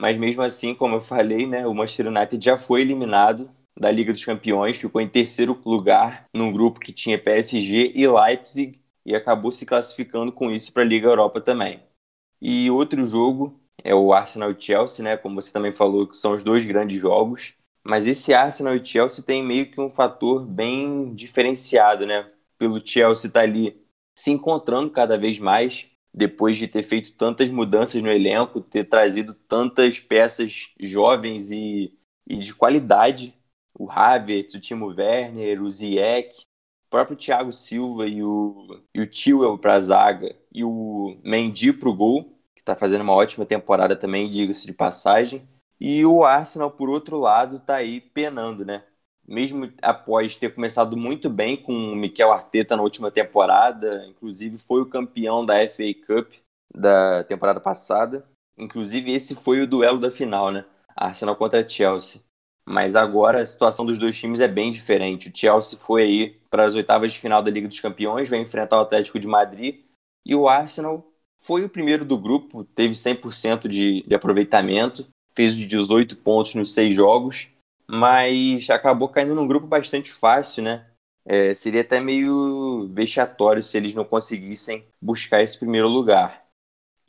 Mas 0.00 0.16
mesmo 0.16 0.42
assim, 0.42 0.74
como 0.74 0.96
eu 0.96 1.00
falei, 1.00 1.46
né, 1.46 1.66
o 1.66 1.74
Manchester 1.74 2.08
United 2.08 2.44
já 2.44 2.56
foi 2.56 2.82
eliminado 2.82 3.50
da 3.78 3.90
Liga 3.90 4.12
dos 4.12 4.24
Campeões, 4.24 4.78
ficou 4.78 5.00
em 5.00 5.08
terceiro 5.08 5.60
lugar 5.64 6.26
num 6.34 6.52
grupo 6.52 6.80
que 6.80 6.92
tinha 6.92 7.18
PSG 7.18 7.92
e 7.94 8.06
Leipzig 8.06 8.80
e 9.04 9.14
acabou 9.14 9.50
se 9.52 9.66
classificando 9.66 10.32
com 10.32 10.50
isso 10.50 10.72
para 10.72 10.82
a 10.82 10.86
Liga 10.86 11.08
Europa 11.08 11.40
também. 11.40 11.82
E 12.40 12.70
outro 12.70 13.06
jogo 13.06 13.60
é 13.82 13.94
o 13.94 14.12
Arsenal 14.12 14.54
Chelsea, 14.58 15.04
né, 15.04 15.16
como 15.16 15.40
você 15.40 15.52
também 15.52 15.72
falou, 15.72 16.06
que 16.06 16.16
são 16.16 16.34
os 16.34 16.44
dois 16.44 16.64
grandes 16.66 17.00
jogos. 17.00 17.54
Mas 17.84 18.06
esse 18.06 18.34
Arsenal 18.34 18.76
e 18.76 18.84
Chelsea 18.84 19.24
tem 19.24 19.42
meio 19.42 19.70
que 19.70 19.80
um 19.80 19.88
fator 19.88 20.44
bem 20.44 21.14
diferenciado, 21.14 22.06
né? 22.06 22.30
Pelo 22.58 22.86
Chelsea 22.86 23.28
estar 23.28 23.40
tá 23.40 23.44
ali 23.46 23.82
se 24.14 24.30
encontrando 24.30 24.90
cada 24.90 25.16
vez 25.16 25.38
mais, 25.38 25.88
depois 26.12 26.56
de 26.56 26.66
ter 26.68 26.82
feito 26.82 27.12
tantas 27.12 27.50
mudanças 27.50 28.02
no 28.02 28.10
elenco, 28.10 28.60
ter 28.60 28.84
trazido 28.84 29.34
tantas 29.34 30.00
peças 30.00 30.70
jovens 30.80 31.50
e, 31.50 31.96
e 32.26 32.38
de 32.38 32.54
qualidade, 32.54 33.34
o 33.78 33.90
Havertz, 33.90 34.54
o 34.54 34.60
Timo 34.60 34.86
Werner, 34.86 35.62
o 35.62 35.70
Ziyech, 35.70 36.42
o 36.86 36.90
próprio 36.90 37.16
Thiago 37.16 37.52
Silva 37.52 38.06
e 38.06 38.22
o, 38.22 38.82
e 38.94 39.00
o 39.00 39.06
Tio 39.06 39.56
para 39.58 39.74
a 39.74 39.80
zaga 39.80 40.34
e 40.52 40.64
o 40.64 41.18
Mendy 41.22 41.72
para 41.72 41.88
o 41.88 41.94
gol, 41.94 42.24
que 42.54 42.60
está 42.62 42.74
fazendo 42.74 43.02
uma 43.02 43.14
ótima 43.14 43.46
temporada 43.46 43.94
também, 43.94 44.30
diga-se 44.30 44.66
de 44.66 44.72
passagem. 44.72 45.48
E 45.80 46.04
o 46.04 46.24
Arsenal, 46.24 46.70
por 46.70 46.88
outro 46.88 47.18
lado, 47.18 47.58
está 47.58 47.76
aí 47.76 48.00
penando, 48.00 48.64
né? 48.64 48.84
Mesmo 49.28 49.70
após 49.82 50.36
ter 50.36 50.54
começado 50.54 50.96
muito 50.96 51.28
bem 51.28 51.54
com 51.54 51.72
o 51.72 51.94
Mikel 51.94 52.32
Arteta 52.32 52.74
na 52.74 52.82
última 52.82 53.10
temporada, 53.10 54.06
inclusive 54.06 54.56
foi 54.56 54.80
o 54.80 54.86
campeão 54.86 55.44
da 55.44 55.54
FA 55.68 55.92
Cup 56.06 56.32
da 56.74 57.22
temporada 57.24 57.60
passada. 57.60 58.26
Inclusive 58.56 59.12
esse 59.12 59.34
foi 59.34 59.60
o 59.60 59.66
duelo 59.66 60.00
da 60.00 60.10
final, 60.10 60.50
né? 60.50 60.64
Arsenal 60.96 61.36
contra 61.36 61.68
Chelsea. 61.68 62.22
Mas 62.64 62.96
agora 62.96 63.42
a 63.42 63.46
situação 63.46 63.84
dos 63.84 63.98
dois 63.98 64.18
times 64.18 64.40
é 64.40 64.48
bem 64.48 64.70
diferente. 64.70 65.28
O 65.28 65.36
Chelsea 65.36 65.78
foi 65.78 66.02
aí 66.02 66.40
para 66.50 66.64
as 66.64 66.74
oitavas 66.74 67.12
de 67.12 67.18
final 67.18 67.42
da 67.42 67.50
Liga 67.50 67.68
dos 67.68 67.80
Campeões, 67.80 68.28
vai 68.28 68.40
enfrentar 68.40 68.78
o 68.78 68.82
Atlético 68.82 69.20
de 69.20 69.26
Madrid. 69.26 69.80
E 70.24 70.34
o 70.34 70.48
Arsenal 70.48 71.06
foi 71.38 71.64
o 71.64 71.68
primeiro 71.68 72.04
do 72.04 72.18
grupo, 72.18 72.64
teve 72.64 72.94
100% 72.94 73.68
de, 73.68 74.02
de 74.06 74.14
aproveitamento, 74.14 75.06
fez 75.34 75.52
os 75.52 75.60
18 75.60 76.16
pontos 76.16 76.54
nos 76.54 76.74
seis 76.74 76.94
jogos, 76.94 77.48
mas 77.90 78.68
acabou 78.70 79.08
caindo 79.08 79.34
num 79.34 79.46
grupo 79.46 79.66
bastante 79.66 80.12
fácil, 80.12 80.62
né? 80.62 80.86
É, 81.24 81.52
seria 81.54 81.82
até 81.82 82.00
meio 82.00 82.88
vexatório 82.88 83.62
se 83.62 83.76
eles 83.76 83.94
não 83.94 84.04
conseguissem 84.04 84.84
buscar 85.00 85.42
esse 85.42 85.58
primeiro 85.58 85.88
lugar. 85.88 86.46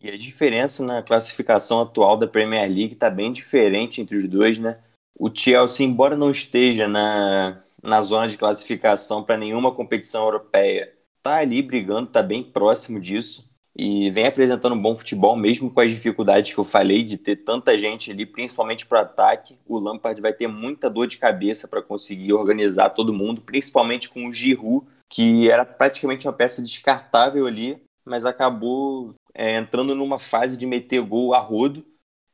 E 0.01 0.09
a 0.09 0.17
diferença 0.17 0.83
na 0.85 1.03
classificação 1.03 1.81
atual 1.81 2.17
da 2.17 2.27
Premier 2.27 2.67
League 2.69 2.93
está 2.93 3.09
bem 3.09 3.31
diferente 3.31 4.01
entre 4.01 4.17
os 4.17 4.27
dois, 4.27 4.57
né? 4.57 4.79
O 5.17 5.29
Chelsea, 5.33 5.85
embora 5.85 6.15
não 6.15 6.31
esteja 6.31 6.87
na, 6.87 7.61
na 7.83 8.01
zona 8.01 8.27
de 8.27 8.37
classificação 8.37 9.23
para 9.23 9.37
nenhuma 9.37 9.73
competição 9.75 10.23
europeia, 10.23 10.93
está 11.17 11.37
ali 11.37 11.61
brigando, 11.61 12.07
está 12.07 12.23
bem 12.23 12.41
próximo 12.43 12.99
disso 12.99 13.48
e 13.81 14.09
vem 14.09 14.27
apresentando 14.27 14.75
um 14.75 14.81
bom 14.81 14.93
futebol, 14.93 15.37
mesmo 15.37 15.71
com 15.71 15.79
as 15.79 15.89
dificuldades 15.89 16.53
que 16.53 16.59
eu 16.59 16.65
falei 16.65 17.01
de 17.01 17.17
ter 17.17 17.37
tanta 17.37 17.77
gente 17.77 18.11
ali, 18.11 18.25
principalmente 18.25 18.85
para 18.85 18.99
o 18.99 19.01
ataque. 19.03 19.57
O 19.65 19.79
Lampard 19.79 20.19
vai 20.19 20.33
ter 20.33 20.47
muita 20.47 20.89
dor 20.89 21.07
de 21.07 21.15
cabeça 21.15 21.65
para 21.65 21.81
conseguir 21.81 22.33
organizar 22.33 22.89
todo 22.89 23.13
mundo, 23.13 23.39
principalmente 23.39 24.09
com 24.09 24.27
o 24.27 24.33
Giroud, 24.33 24.85
que 25.07 25.49
era 25.49 25.63
praticamente 25.63 26.27
uma 26.27 26.33
peça 26.33 26.61
descartável 26.61 27.47
ali, 27.47 27.81
mas 28.03 28.25
acabou 28.25 29.13
é, 29.33 29.57
entrando 29.57 29.95
numa 29.95 30.19
fase 30.19 30.59
de 30.59 30.65
meter 30.65 31.01
gol 31.01 31.33
a 31.33 31.39
rodo, 31.39 31.85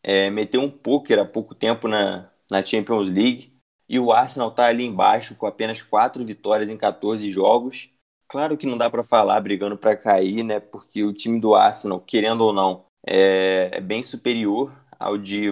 é, 0.01 0.31
um 0.58 0.67
poker 0.67 1.19
há 1.19 1.25
pouco 1.25 1.53
tempo 1.53 1.88
na, 1.88 2.27
na 2.49 2.65
Champions 2.65 3.12
League, 3.12 3.53
e 3.88 3.99
o 3.99 4.12
Arsenal 4.12 4.49
está 4.49 4.65
ali 4.65 4.84
embaixo 4.84 5.36
com 5.36 5.45
apenas 5.45 5.84
quatro 5.84 6.25
vitórias 6.25 6.71
em 6.71 6.77
14 6.77 7.29
jogos 7.29 7.91
Claro 8.28 8.58
que 8.58 8.66
não 8.66 8.78
dá 8.78 8.90
para 8.90 9.04
falar 9.04 9.40
brigando 9.42 9.78
para 9.78 9.96
cair, 9.96 10.44
né? 10.44 10.60
Porque 10.60 11.04
o 11.04 11.14
time 11.14 11.40
do 11.40 11.56
Arsenal, 11.56 12.00
querendo 12.00 12.42
ou 12.42 12.54
não, 12.54 12.86
é, 13.06 13.70
é 13.74 13.82
bem 13.82 14.02
superior 14.02 14.72
ao 15.00 15.18
de, 15.18 15.50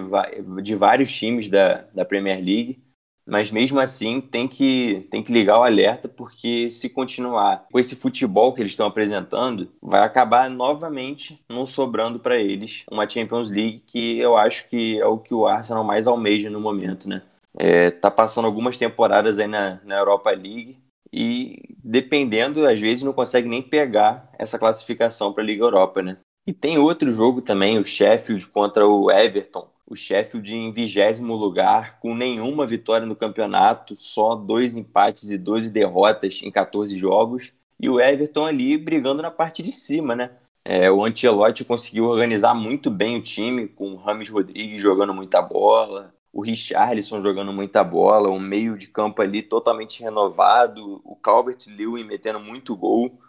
de 0.62 0.74
vários 0.74 1.14
times 1.14 1.48
da, 1.48 1.82
da 1.94 2.04
Premier 2.04 2.36
League. 2.42 2.82
Mas 3.26 3.50
mesmo 3.50 3.80
assim 3.80 4.20
tem 4.20 4.46
que, 4.46 5.06
tem 5.10 5.22
que 5.22 5.32
ligar 5.32 5.58
o 5.58 5.62
alerta, 5.62 6.08
porque 6.08 6.68
se 6.68 6.90
continuar 6.90 7.66
com 7.72 7.78
esse 7.78 7.96
futebol 7.96 8.52
que 8.52 8.60
eles 8.60 8.72
estão 8.72 8.86
apresentando, 8.86 9.72
vai 9.80 10.02
acabar 10.02 10.50
novamente 10.50 11.42
não 11.48 11.64
sobrando 11.64 12.18
para 12.18 12.36
eles 12.38 12.84
uma 12.90 13.08
Champions 13.08 13.50
League, 13.50 13.82
que 13.86 14.18
eu 14.18 14.36
acho 14.36 14.68
que 14.68 15.00
é 15.00 15.06
o 15.06 15.16
que 15.18 15.32
o 15.32 15.46
Arsenal 15.46 15.82
mais 15.82 16.06
almeja 16.06 16.50
no 16.50 16.60
momento, 16.60 17.08
né? 17.08 17.22
É, 17.58 17.90
tá 17.90 18.10
passando 18.10 18.44
algumas 18.46 18.76
temporadas 18.76 19.38
aí 19.38 19.46
na, 19.46 19.80
na 19.84 19.96
Europa 19.96 20.30
League, 20.30 20.76
e 21.16 21.76
dependendo, 21.84 22.66
às 22.66 22.80
vezes 22.80 23.04
não 23.04 23.12
consegue 23.12 23.48
nem 23.48 23.62
pegar 23.62 24.28
essa 24.36 24.58
classificação 24.58 25.32
para 25.32 25.44
a 25.44 25.46
Liga 25.46 25.62
Europa, 25.62 26.02
né? 26.02 26.18
E 26.44 26.52
tem 26.52 26.76
outro 26.76 27.12
jogo 27.12 27.40
também, 27.40 27.78
o 27.78 27.84
Sheffield 27.84 28.46
contra 28.48 28.84
o 28.84 29.10
Everton. 29.10 29.70
O 29.86 29.94
Sheffield 29.94 30.52
em 30.52 30.72
vigésimo 30.72 31.36
lugar, 31.36 32.00
com 32.00 32.16
nenhuma 32.16 32.66
vitória 32.66 33.06
no 33.06 33.14
campeonato, 33.14 33.94
só 33.94 34.34
dois 34.34 34.74
empates 34.74 35.30
e 35.30 35.38
12 35.38 35.70
derrotas 35.70 36.40
em 36.42 36.50
14 36.50 36.98
jogos. 36.98 37.52
E 37.78 37.88
o 37.88 38.00
Everton 38.00 38.46
ali 38.46 38.76
brigando 38.76 39.22
na 39.22 39.30
parte 39.30 39.62
de 39.62 39.70
cima, 39.70 40.16
né? 40.16 40.32
É, 40.64 40.90
o 40.90 41.04
Ancelotti 41.04 41.64
conseguiu 41.64 42.06
organizar 42.06 42.54
muito 42.54 42.90
bem 42.90 43.18
o 43.18 43.22
time, 43.22 43.68
com 43.68 43.92
o 43.92 43.96
Rames 43.96 44.28
Rodrigues 44.28 44.80
jogando 44.80 45.12
muita 45.12 45.42
bola, 45.42 46.13
o 46.34 46.42
Richarlison 46.42 47.22
jogando 47.22 47.52
muita 47.52 47.84
bola, 47.84 48.28
um 48.28 48.40
meio 48.40 48.76
de 48.76 48.88
campo 48.88 49.22
ali 49.22 49.40
totalmente 49.40 50.02
renovado, 50.02 51.00
o 51.04 51.14
Calvert-Lewin 51.14 52.02
metendo 52.02 52.40
muito 52.40 52.76
gol. 52.76 53.20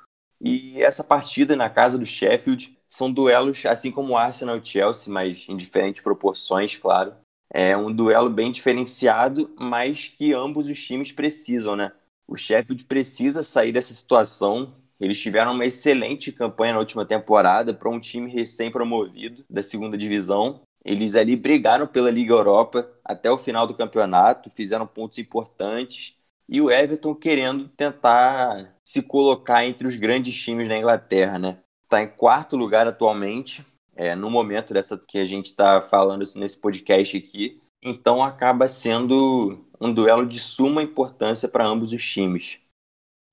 E 0.42 0.82
essa 0.82 1.04
partida 1.04 1.56
na 1.56 1.70
casa 1.70 2.00
do 2.00 2.06
Sheffield 2.06 2.76
são 2.90 3.12
duelos 3.12 3.64
assim 3.68 3.92
como 3.92 4.14
o 4.14 4.18
Arsenal 4.18 4.58
e 4.58 4.66
Chelsea, 4.66 5.14
mas 5.14 5.46
em 5.48 5.56
diferentes 5.56 6.02
proporções, 6.02 6.76
claro. 6.76 7.14
É 7.54 7.78
um 7.78 7.94
duelo 7.94 8.30
bem 8.30 8.52
diferenciado, 8.52 9.54
mas 9.60 10.08
que 10.08 10.34
ambos 10.34 10.68
os 10.68 10.84
times 10.84 11.12
precisam, 11.12 11.76
né? 11.76 11.92
O 12.28 12.36
Sheffield 12.36 12.86
precisa 12.86 13.44
sair 13.44 13.72
dessa 13.72 13.94
situação. 13.94 14.74
Eles 15.00 15.22
tiveram 15.22 15.54
uma 15.54 15.66
excelente 15.66 16.32
campanha 16.32 16.74
na 16.74 16.80
última 16.80 17.06
temporada 17.06 17.72
para 17.72 17.88
um 17.88 18.00
time 18.00 18.32
recém-promovido 18.32 19.46
da 19.48 19.62
segunda 19.62 19.96
divisão 19.96 20.62
eles 20.86 21.16
ali 21.16 21.36
brigaram 21.36 21.88
pela 21.88 22.12
Liga 22.12 22.32
Europa 22.32 22.88
até 23.04 23.32
o 23.32 23.40
final 23.40 23.66
do 23.66 23.74
campeonato, 23.74 24.52
fizeram 24.52 24.86
pontos 24.86 25.18
importantes. 25.18 26.16
E 26.48 26.62
o 26.62 26.70
Everton 26.70 27.16
querendo 27.16 27.68
tentar 27.68 28.78
se 28.84 29.02
colocar 29.02 29.66
entre 29.66 29.88
os 29.88 29.96
grandes 29.96 30.40
times 30.40 30.70
da 30.70 30.78
Inglaterra, 30.78 31.40
né? 31.40 31.58
Está 31.84 32.04
em 32.04 32.08
quarto 32.08 32.56
lugar 32.56 32.88
atualmente, 32.88 33.66
é, 33.96 34.14
no 34.14 34.30
momento 34.30 34.76
dessa 34.76 34.96
que 34.96 35.18
a 35.18 35.26
gente 35.26 35.48
está 35.48 35.82
falando 35.82 36.24
nesse 36.36 36.62
podcast 36.62 37.18
aqui. 37.18 37.60
Então 37.82 38.24
acaba 38.24 38.68
sendo 38.68 39.66
um 39.82 39.92
duelo 39.92 40.26
de 40.26 40.40
suma 40.40 40.84
importância 40.84 41.50
para 41.50 41.66
ambos 41.66 41.94
os 41.94 42.06
times. 42.08 42.60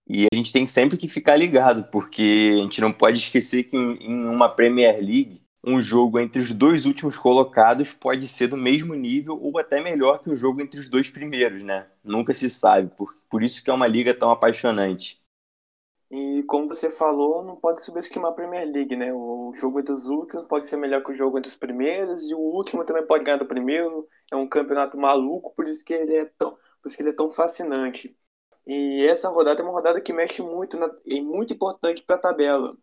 E 0.09 0.27
a 0.33 0.37
gente 0.37 0.53
tem 0.53 0.67
sempre 0.67 0.97
que 0.97 1.09
ficar 1.09 1.37
ligado, 1.37 1.85
porque 1.91 2.57
a 2.59 2.63
gente 2.63 2.81
não 2.81 2.93
pode 2.93 3.19
esquecer 3.19 3.65
que 3.65 3.77
em 3.77 4.27
uma 4.27 4.49
Premier 4.49 4.97
League 4.97 5.42
um 5.65 5.81
jogo 5.81 6.19
entre 6.19 6.41
os 6.43 6.53
dois 6.53 6.87
últimos 6.87 7.17
colocados 7.17 7.93
pode 7.93 8.27
ser 8.29 8.49
do 8.49 8.57
mesmo 8.57 8.95
nível 8.95 9.39
ou 9.41 9.59
até 9.59 9.81
melhor 9.81 10.21
que 10.21 10.31
o 10.31 10.37
jogo 10.37 10.61
entre 10.61 10.79
os 10.81 10.89
dois 10.89 11.09
primeiros, 11.09 11.63
né? 11.63 11.89
Nunca 12.03 12.33
se 12.35 12.51
sabe, 12.51 12.89
por, 12.97 13.15
por 13.31 13.43
isso 13.43 13.63
que 13.63 13.71
é 13.71 13.73
uma 13.73 13.87
liga 13.87 14.15
tão 14.15 14.31
apaixonante. 14.31 15.23
E 16.11 16.43
como 16.45 16.69
você 16.69 16.91
falou, 16.91 17.43
não 17.43 17.57
pode 17.57 17.83
subestimar 17.83 18.33
a 18.33 18.35
Premier 18.35 18.67
League, 18.71 18.95
né? 18.97 19.13
O 19.15 19.51
jogo 19.55 19.81
entre 19.81 19.93
os 19.93 20.09
últimos 20.09 20.45
pode 20.45 20.67
ser 20.67 20.77
melhor 20.77 21.03
que 21.03 21.11
o 21.11 21.15
jogo 21.15 21.39
entre 21.39 21.51
os 21.51 21.57
primeiros 21.57 22.31
e 22.31 22.35
o 22.35 22.39
último 22.39 22.85
também 22.85 23.07
pode 23.07 23.25
ganhar 23.25 23.39
do 23.39 23.47
primeiro. 23.47 24.07
É 24.31 24.37
um 24.37 24.47
campeonato 24.49 24.99
maluco, 24.99 25.55
por 25.55 25.67
isso 25.67 25.83
que 25.85 25.95
ele 25.95 26.15
é 26.15 26.27
tão, 26.27 26.51
por 26.53 26.87
isso 26.89 26.97
que 26.97 27.03
ele 27.03 27.11
é 27.11 27.15
tão 27.15 27.31
fascinante. 27.31 28.15
E 28.67 29.05
essa 29.07 29.29
rodada 29.31 29.63
é 29.63 29.65
uma 29.65 29.73
rodada 29.73 30.01
que 30.03 30.13
mexe 30.13 30.43
muito 30.43 30.79
na, 30.79 30.87
é 31.09 31.21
muito 31.21 31.53
importante 31.55 32.03
para 32.03 32.17
a 32.17 32.19
tabela 32.19 32.77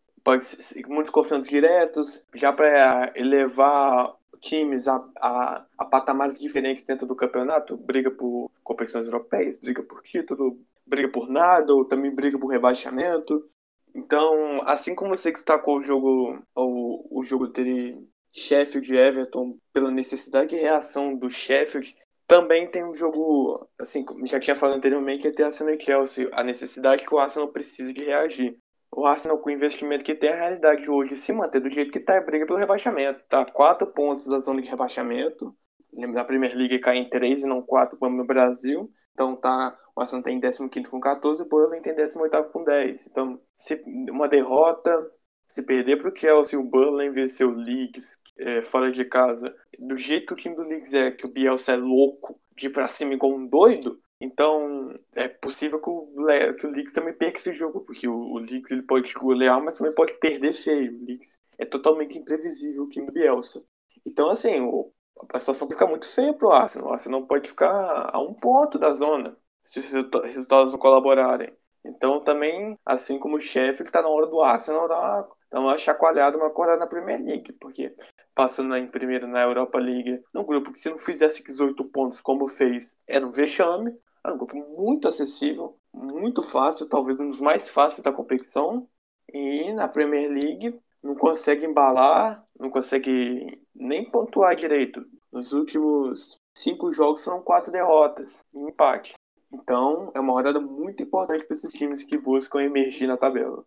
muitos 0.88 1.12
confrontos 1.12 1.48
diretos, 1.48 2.26
já 2.34 2.52
para 2.54 3.12
elevar 3.16 4.16
times 4.40 4.88
a, 4.88 5.04
a, 5.18 5.66
a, 5.78 5.86
patamares 5.86 6.40
diferentes 6.40 6.86
dentro 6.86 7.06
do 7.06 7.16
campeonato, 7.16 7.78
briga 7.78 8.10
por 8.10 8.50
competições 8.64 9.06
europeias, 9.06 9.58
briga 9.58 9.84
por 9.84 10.02
título, 10.02 10.60
briga 10.86 11.10
por 11.10 11.30
nada, 11.30 11.74
ou 11.74 11.86
também 11.86 12.14
briga 12.14 12.40
por 12.40 12.48
rebaixamento. 12.48 13.48
Então, 13.94 14.62
assim 14.64 14.96
como 14.96 15.16
você 15.16 15.32
destacou 15.32 15.80
o 15.80 15.84
jogo, 15.84 16.42
o, 16.56 17.20
o 17.20 17.24
jogo 17.24 17.48
entre 17.48 17.98
Sheffield 18.32 18.94
e 18.94 18.98
Everton 18.98 19.58
pela 19.74 19.92
necessidade 19.92 20.50
de 20.50 20.56
reação 20.56 21.16
do 21.16 21.30
Sheffield, 21.30 21.96
também 22.28 22.70
tem 22.70 22.86
um 22.86 22.94
jogo, 22.94 23.68
assim, 23.80 24.06
como 24.06 24.26
já 24.26 24.40
tinha 24.40 24.56
falado 24.56 24.78
anteriormente, 24.78 25.24
que 25.24 25.28
é 25.28 25.32
ter 25.32 25.44
Arsenal 25.44 25.74
e 25.74 25.80
Chelsea, 25.80 26.30
a 26.32 26.44
necessidade 26.44 27.04
que 27.04 27.14
o 27.14 27.18
Arsenal 27.18 27.48
precisa 27.48 27.92
de 27.92 28.04
reagir 28.04 28.56
o 28.92 29.06
Arsenal, 29.06 29.38
com 29.38 29.50
o 29.50 29.54
investimento 29.54 30.04
que 30.04 30.16
tem, 30.16 30.30
a 30.30 30.36
realidade 30.36 30.90
hoje 30.90 31.16
se 31.16 31.32
manter 31.32 31.60
do 31.60 31.70
jeito 31.70 31.92
que 31.92 32.00
está, 32.00 32.16
é 32.16 32.22
briga 32.22 32.46
pelo 32.46 32.60
rebaixamento. 32.60 33.24
Tá 33.30 33.46
quatro 33.46 33.88
pontos 33.88 34.28
da 34.28 34.40
zona 34.40 34.62
de 34.62 34.70
rebaixamento. 34.70 35.56
Na 35.94 36.24
Premier 36.24 36.56
League 36.56 36.80
cai 36.80 36.98
em 36.98 37.10
três 37.10 37.42
e 37.42 37.48
não 37.48 37.62
quatro, 37.62 37.98
como 37.98 38.18
no 38.18 38.26
Brasil. 38.26 38.92
Então 39.14 39.36
tá, 39.36 39.78
o 39.96 40.02
Arsenal 40.02 40.24
tem 40.24 40.40
15 40.40 40.90
com 40.90 41.00
14, 41.00 41.42
o 41.42 41.46
Burnley 41.46 41.82
tem 41.82 41.96
18 41.96 42.50
com 42.52 42.64
10. 42.64 43.08
Então, 43.08 43.40
se 43.58 43.82
uma 44.10 44.28
derrota, 44.28 45.12
se 45.48 45.64
perder 45.64 45.98
para 45.98 46.10
o 46.10 46.16
Chelsea, 46.16 46.60
o 46.60 46.64
Burnley 46.64 47.10
vencer 47.10 47.48
o 47.48 47.52
Leeds 47.52 48.22
é, 48.38 48.62
fora 48.62 48.92
de 48.92 49.04
casa, 49.06 49.54
do 49.78 49.96
jeito 49.96 50.28
que 50.28 50.34
o 50.34 50.38
time 50.38 50.56
do 50.56 50.64
Leeds 50.64 50.94
é, 50.94 51.12
que 51.12 51.26
o 51.26 51.32
Bielsa 51.32 51.74
é 51.74 51.76
louco 51.76 52.40
de 52.56 52.68
ir 52.68 52.70
para 52.70 52.88
cima 52.88 53.14
igual 53.14 53.34
um 53.34 53.46
doido, 53.46 54.00
então, 54.22 54.94
é 55.14 55.28
possível 55.28 55.82
que 55.82 55.90
o, 55.90 56.14
Le 56.18 56.54
que 56.56 56.68
o 56.68 56.72
Leaks 56.72 56.94
também 56.94 57.14
perca 57.14 57.38
esse 57.38 57.54
jogo, 57.54 57.82
porque 57.82 58.08
o, 58.08 58.16
o 58.16 58.38
Leaks 58.40 58.72
ele 58.72 58.82
pode 58.82 59.14
golear, 59.14 59.62
mas 59.64 59.78
também 59.78 59.94
pode 59.94 60.14
perder 60.20 60.54
feio. 60.54 61.00
O 61.00 61.06
Leaks 61.06 61.40
é 61.58 61.66
totalmente 61.66 62.18
imprevisível 62.18 62.84
o 62.84 62.90
time 62.90 63.08
do 63.08 63.14
Bielsa. 63.14 63.64
Então, 64.06 64.30
assim, 64.30 64.60
o, 64.62 64.92
a 65.34 65.40
situação 65.40 65.70
fica 65.70 65.88
muito 65.88 66.08
feia 66.08 66.34
pro 66.34 66.50
Arsenal. 66.52 66.90
O 66.90 66.94
Arsenal 66.94 67.26
pode 67.28 67.48
ficar 67.48 68.10
a 68.14 68.20
um 68.22 68.34
ponto 68.34 68.78
da 68.78 68.92
zona 68.94 69.38
se 69.64 69.80
os 69.80 69.92
resultados 70.24 70.74
não 70.74 70.80
colaborarem. 70.80 71.54
Então, 71.86 72.20
também, 72.22 72.78
assim 72.86 73.20
como 73.20 73.38
o 73.38 73.42
chefe, 73.42 73.84
está 73.84 74.02
na 74.02 74.10
hora 74.10 74.28
do 74.28 74.42
Arsenal 74.42 74.88
dar 74.88 75.00
uma, 75.00 75.30
dar 75.52 75.60
uma 75.62 75.78
chacoalhada, 75.78 76.38
uma 76.38 76.48
acordada 76.48 76.80
na 76.80 76.88
Premier 76.88 77.22
League, 77.22 77.54
porque 77.54 77.96
passando 78.36 78.76
em 78.76 78.88
primeiro 78.88 79.28
na 79.28 79.44
Europa 79.44 79.78
League, 79.80 80.22
num 80.34 80.44
grupo 80.44 80.72
que 80.72 80.80
se 80.80 80.90
não 80.90 80.98
fizesse 80.98 81.44
18 81.44 81.84
pontos 81.86 82.22
como 82.22 82.48
fez, 82.48 82.98
era 83.08 83.26
um 83.26 83.30
vexame. 83.30 83.94
Era 84.24 84.36
um 84.36 84.38
grupo 84.38 84.56
muito 84.56 85.08
acessível, 85.08 85.78
muito 85.94 86.42
fácil, 86.42 86.90
talvez 86.90 87.20
um 87.20 87.30
dos 87.30 87.40
mais 87.40 87.70
fáceis 87.70 88.04
da 88.04 88.12
competição. 88.12 88.88
E 89.34 89.72
na 89.74 89.88
Premier 89.88 90.30
League 90.30 90.80
não 91.02 91.16
consegue 91.16 91.66
embalar, 91.66 92.46
não 92.60 92.70
consegue 92.70 93.62
nem 93.74 94.10
pontuar 94.10 94.56
direito. 94.56 95.06
Nos 95.32 95.54
últimos 95.54 96.40
cinco 96.56 96.92
jogos 96.92 97.24
foram 97.24 97.42
quatro 97.42 97.72
derrotas 97.72 98.46
e 98.54 98.60
empate. 98.60 99.14
Então 99.52 100.12
é 100.14 100.20
uma 100.20 100.34
rodada 100.34 100.60
muito 100.60 101.04
importante 101.04 101.46
para 101.46 101.56
esses 101.56 101.72
times 101.72 102.04
que 102.04 102.18
buscam 102.18 102.62
emergir 102.62 103.08
na 103.08 103.18
tabela. 103.18 103.64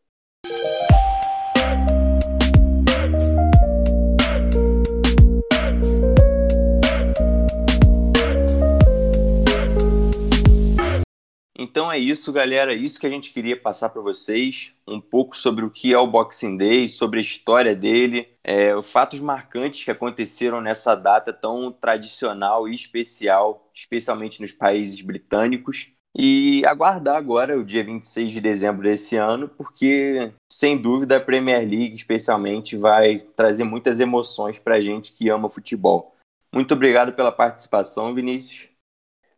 Então 11.62 11.92
é 11.92 11.96
isso, 11.96 12.32
galera. 12.32 12.74
Isso 12.74 12.98
que 12.98 13.06
a 13.06 13.10
gente 13.10 13.32
queria 13.32 13.56
passar 13.56 13.88
para 13.90 14.02
vocês. 14.02 14.72
Um 14.84 15.00
pouco 15.00 15.36
sobre 15.36 15.64
o 15.64 15.70
que 15.70 15.92
é 15.92 15.98
o 15.98 16.08
Boxing 16.08 16.56
Day, 16.56 16.88
sobre 16.88 17.20
a 17.20 17.22
história 17.22 17.72
dele, 17.72 18.28
é, 18.42 18.74
os 18.74 18.90
fatos 18.90 19.20
marcantes 19.20 19.84
que 19.84 19.90
aconteceram 19.92 20.60
nessa 20.60 20.96
data 20.96 21.32
tão 21.32 21.70
tradicional 21.70 22.68
e 22.68 22.74
especial, 22.74 23.70
especialmente 23.72 24.42
nos 24.42 24.50
países 24.50 25.00
britânicos. 25.02 25.86
E 26.18 26.66
aguardar 26.66 27.14
agora 27.14 27.56
o 27.56 27.64
dia 27.64 27.84
26 27.84 28.32
de 28.32 28.40
dezembro 28.40 28.82
desse 28.82 29.16
ano, 29.16 29.48
porque 29.48 30.32
sem 30.50 30.76
dúvida 30.76 31.18
a 31.18 31.20
Premier 31.20 31.60
League, 31.60 31.94
especialmente, 31.94 32.76
vai 32.76 33.20
trazer 33.36 33.62
muitas 33.62 34.00
emoções 34.00 34.58
para 34.58 34.74
a 34.74 34.80
gente 34.80 35.12
que 35.12 35.28
ama 35.28 35.48
futebol. 35.48 36.16
Muito 36.52 36.74
obrigado 36.74 37.12
pela 37.12 37.30
participação, 37.30 38.12
Vinícius. 38.12 38.71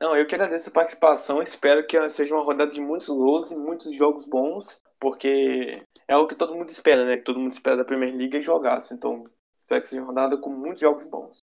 Não, 0.05 0.15
eu 0.15 0.27
que 0.27 0.35
agradeço 0.35 0.69
a 0.69 0.73
participação. 0.73 1.43
Espero 1.43 1.87
que 1.87 2.11
seja 2.11 2.35
uma 2.35 2.45
rodada 2.45 2.71
de 2.71 2.79
muitos 2.79 3.09
gols 3.09 3.51
e 3.51 3.57
muitos 3.57 3.91
jogos 3.97 4.27
bons, 4.27 4.79
porque 5.01 5.83
é 6.07 6.15
o 6.15 6.27
que 6.27 6.35
todo 6.35 6.55
mundo 6.55 6.69
espera, 6.69 7.07
né? 7.07 7.17
Que 7.17 7.23
todo 7.23 7.41
mundo 7.41 7.53
espera 7.53 7.79
da 7.79 7.87
Premier 7.87 8.15
League 8.15 8.37
é 8.37 8.41
jogasse. 8.43 8.93
Então, 8.93 9.25
espero 9.57 9.81
que 9.81 9.89
seja 9.89 10.03
uma 10.03 10.09
rodada 10.09 10.37
com 10.37 10.51
muitos 10.51 10.83
jogos 10.83 11.07
bons. 11.07 11.39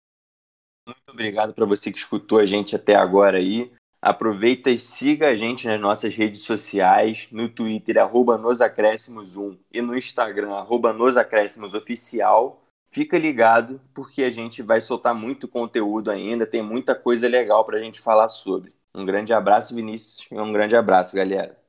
Muito 0.85 1.09
obrigado 1.09 1.55
para 1.55 1.64
você 1.66 1.92
que 1.92 1.99
escutou 1.99 2.40
a 2.40 2.44
gente 2.44 2.75
até 2.75 2.97
agora 2.97 3.38
aí. 3.38 3.73
Aproveita 4.03 4.71
e 4.71 4.79
siga 4.79 5.29
a 5.29 5.37
gente 5.37 5.64
nas 5.64 5.81
nossas 5.81 6.12
redes 6.16 6.40
sociais, 6.40 7.29
no 7.31 7.49
Twitter, 7.49 7.97
arroba 7.97 8.37
nosacréscimos1 8.37 9.57
e 9.73 9.81
no 9.81 9.97
Instagram, 9.97 10.53
arroba 10.55 10.92
nosacréscimosoficial. 10.92 12.61
Fica 12.88 13.18
ligado, 13.18 13.81
porque 13.94 14.24
a 14.24 14.31
gente 14.31 14.62
vai 14.62 14.81
soltar 14.81 15.14
muito 15.14 15.46
conteúdo 15.46 16.11
ainda, 16.11 16.46
tem 16.46 16.62
muita 16.62 16.94
coisa 16.94 17.29
legal 17.29 17.64
para 17.64 17.79
a 17.79 17.81
gente 17.81 18.01
falar 18.01 18.29
sobre. 18.29 18.74
Um 18.94 19.05
grande 19.05 19.33
abraço, 19.33 19.74
Vinícius, 19.74 20.27
e 20.31 20.38
um 20.38 20.53
grande 20.53 20.74
abraço, 20.74 21.14
galera. 21.14 21.67